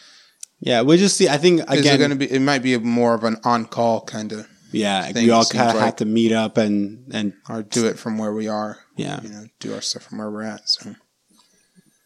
yeah. 0.59 0.81
we'll 0.81 0.99
just 0.99 1.17
see. 1.17 1.29
I 1.29 1.39
think 1.39 1.63
again. 1.69 1.99
going 1.99 2.11
to 2.11 2.17
be? 2.17 2.31
It 2.31 2.41
might 2.41 2.63
be 2.63 2.77
more 2.79 3.15
of 3.15 3.25
an 3.25 3.37
on 3.45 3.67
call 3.67 4.01
kind 4.01 4.33
of, 4.33 4.49
yeah, 4.73 5.11
thing, 5.13 5.25
we 5.25 5.31
all 5.31 5.45
kind 5.45 5.71
of 5.71 5.81
have 5.81 5.97
to 5.97 6.05
meet 6.05 6.33
up 6.33 6.59
and 6.59 7.13
and 7.13 7.35
or 7.49 7.63
do 7.63 7.87
it 7.87 7.99
from 7.99 8.19
where 8.19 8.33
we 8.33 8.49
are. 8.49 8.79
yeah. 8.97 9.21
You 9.23 9.29
know, 9.29 9.45
do 9.61 9.75
our 9.75 9.81
stuff 9.81 10.05
from 10.05 10.19
where 10.19 10.31
we're 10.31 10.43
at. 10.43 10.69
So 10.69 10.95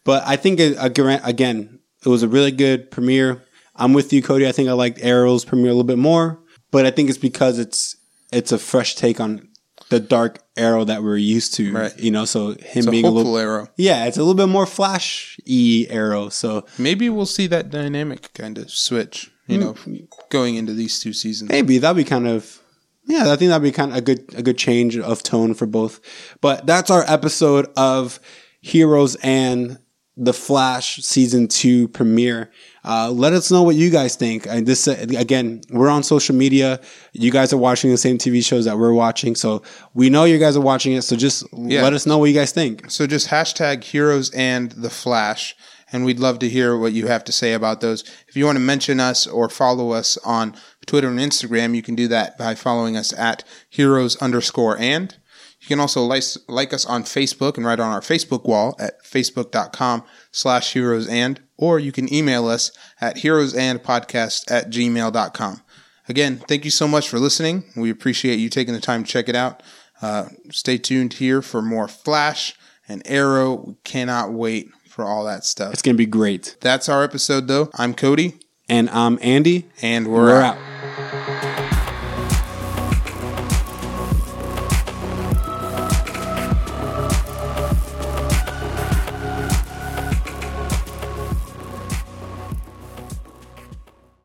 But 0.03 0.23
I 0.27 0.35
think 0.35 0.59
uh, 0.59 0.73
again, 0.77 1.21
again, 1.23 1.79
it 2.05 2.09
was 2.09 2.21
a 2.21 2.27
really 2.27 2.51
good 2.51 2.91
premiere. 2.91 3.43
I'm 3.75 3.93
with 3.93 4.13
you, 4.13 4.21
Cody. 4.21 4.47
I 4.47 4.51
think 4.51 4.69
I 4.69 4.73
liked 4.73 4.99
Arrow's 5.01 5.45
premiere 5.45 5.69
a 5.69 5.73
little 5.73 5.83
bit 5.83 5.99
more, 5.99 6.39
but 6.71 6.85
I 6.85 6.91
think 6.91 7.09
it's 7.09 7.17
because 7.17 7.59
it's 7.59 7.95
it's 8.31 8.51
a 8.51 8.57
fresh 8.57 8.95
take 8.95 9.19
on 9.19 9.47
the 9.89 9.99
dark 9.99 10.39
Arrow 10.55 10.83
that 10.83 11.03
we're 11.03 11.17
used 11.17 11.53
to. 11.55 11.73
Right. 11.73 11.99
You 11.99 12.11
know, 12.11 12.25
so 12.25 12.49
him 12.49 12.57
it's 12.59 12.87
being 12.87 13.05
a 13.05 13.09
hopeful 13.09 13.31
little 13.31 13.37
arrow. 13.37 13.69
yeah, 13.77 14.05
it's 14.05 14.17
a 14.17 14.21
little 14.21 14.33
bit 14.35 14.49
more 14.49 14.65
flash 14.65 15.39
y 15.47 15.85
Arrow. 15.89 16.29
So 16.29 16.65
Maybe 16.77 17.09
we'll 17.09 17.25
see 17.25 17.47
that 17.47 17.69
dynamic 17.69 18.33
kind 18.33 18.57
of 18.57 18.69
switch. 18.69 19.31
You 19.47 19.59
mm. 19.59 19.61
know, 19.61 20.07
going 20.29 20.55
into 20.55 20.73
these 20.73 20.99
two 20.99 21.13
seasons. 21.13 21.49
maybe 21.49 21.77
that'd 21.77 21.95
be 21.95 22.03
kind 22.03 22.27
of 22.27 22.61
yeah. 23.05 23.31
I 23.31 23.37
think 23.37 23.49
that'd 23.49 23.63
be 23.63 23.71
kind 23.71 23.91
of 23.91 23.97
a 23.97 24.01
good 24.01 24.35
a 24.35 24.41
good 24.41 24.57
change 24.57 24.97
of 24.97 25.23
tone 25.23 25.53
for 25.53 25.65
both. 25.65 26.01
But 26.41 26.65
that's 26.65 26.91
our 26.91 27.05
episode 27.07 27.67
of 27.77 28.19
Heroes 28.61 29.15
and 29.23 29.79
the 30.17 30.33
Flash 30.33 30.97
season 30.97 31.47
two 31.47 31.87
premiere. 31.87 32.51
Uh, 32.87 33.11
let 33.11 33.33
us 33.33 33.51
know 33.51 33.63
what 33.63 33.75
you 33.75 33.89
guys 33.89 34.15
think. 34.15 34.47
And 34.47 34.65
this, 34.65 34.87
uh, 34.87 34.95
again, 35.17 35.61
we're 35.69 35.89
on 35.89 36.03
social 36.03 36.33
media. 36.35 36.79
You 37.11 37.31
guys 37.31 37.51
are 37.51 37.57
watching 37.57 37.91
the 37.91 37.97
same 37.97 38.17
TV 38.17 38.41
shows 38.45 38.63
that 38.63 38.77
we're 38.77 38.93
watching. 38.93 39.35
So 39.35 39.61
we 39.93 40.09
know 40.09 40.23
you 40.23 40.37
guys 40.37 40.55
are 40.55 40.61
watching 40.61 40.93
it. 40.93 41.01
So 41.01 41.17
just 41.17 41.43
Yeah. 41.51 41.83
let 41.83 41.91
us 41.93 42.05
know 42.05 42.17
what 42.17 42.25
you 42.29 42.33
guys 42.33 42.53
think. 42.53 42.89
So 42.89 43.05
just 43.05 43.27
hashtag 43.27 43.83
heroes 43.83 44.29
and 44.31 44.71
the 44.71 44.89
flash. 44.89 45.53
And 45.91 46.05
we'd 46.05 46.19
love 46.19 46.39
to 46.39 46.49
hear 46.49 46.77
what 46.77 46.93
you 46.93 47.07
have 47.07 47.23
to 47.25 47.31
say 47.31 47.51
about 47.53 47.81
those. 47.81 48.03
If 48.29 48.35
you 48.37 48.45
want 48.45 48.55
to 48.57 48.61
mention 48.61 48.99
us 49.01 49.27
or 49.27 49.49
follow 49.49 49.91
us 49.91 50.17
on 50.23 50.53
Twitter 50.85 51.09
and 51.09 51.19
Instagram, 51.19 51.75
you 51.75 51.81
can 51.81 51.95
do 51.95 52.07
that 52.09 52.37
by 52.37 52.55
following 52.55 52.95
us 52.95 53.13
at 53.17 53.43
heroes 53.69 54.15
underscore 54.17 54.77
and. 54.79 55.13
You 55.59 55.67
can 55.67 55.79
also 55.79 56.03
like, 56.03 56.23
like 56.47 56.71
us 56.73 56.85
on 56.85 57.03
Facebook 57.03 57.57
and 57.57 57.65
write 57.65 57.79
on 57.79 57.91
our 57.91 57.99
Facebook 57.99 58.45
wall 58.45 58.75
at 58.79 59.03
facebook.com 59.03 60.03
slash 60.31 60.73
heroes 60.73 61.07
and, 61.07 61.39
or 61.57 61.79
you 61.79 61.91
can 61.91 62.11
email 62.13 62.47
us 62.47 62.71
at 63.01 63.17
heroesandpodcast 63.17 64.49
at 64.51 64.69
gmail.com. 64.69 65.61
Again, 66.09 66.37
thank 66.47 66.63
you 66.65 66.71
so 66.71 66.87
much 66.87 67.09
for 67.09 67.19
listening. 67.19 67.63
We 67.75 67.89
appreciate 67.89 68.39
you 68.39 68.49
taking 68.49 68.73
the 68.73 68.79
time 68.79 69.03
to 69.03 69.09
check 69.11 69.27
it 69.27 69.35
out. 69.35 69.61
Uh, 70.01 70.25
stay 70.51 70.77
tuned 70.77 71.13
here 71.13 71.41
for 71.41 71.61
more 71.61 71.87
Flash 71.87 72.55
and 72.87 73.01
Arrow. 73.05 73.55
We 73.55 73.75
cannot 73.83 74.31
wait 74.31 74.69
for 74.87 75.03
all 75.03 75.25
that 75.25 75.43
stuff. 75.43 75.73
It's 75.73 75.81
going 75.81 75.95
to 75.95 75.97
be 75.97 76.05
great. 76.05 76.55
That's 76.61 76.87
our 76.87 77.03
episode, 77.03 77.47
though. 77.47 77.69
I'm 77.75 77.93
Cody, 77.93 78.35
And 78.69 78.89
I'm 78.91 79.19
Andy. 79.21 79.65
and 79.81 80.07
we're, 80.07 80.25
We're 80.27 80.41
out. 80.41 80.57
out. 80.57 81.46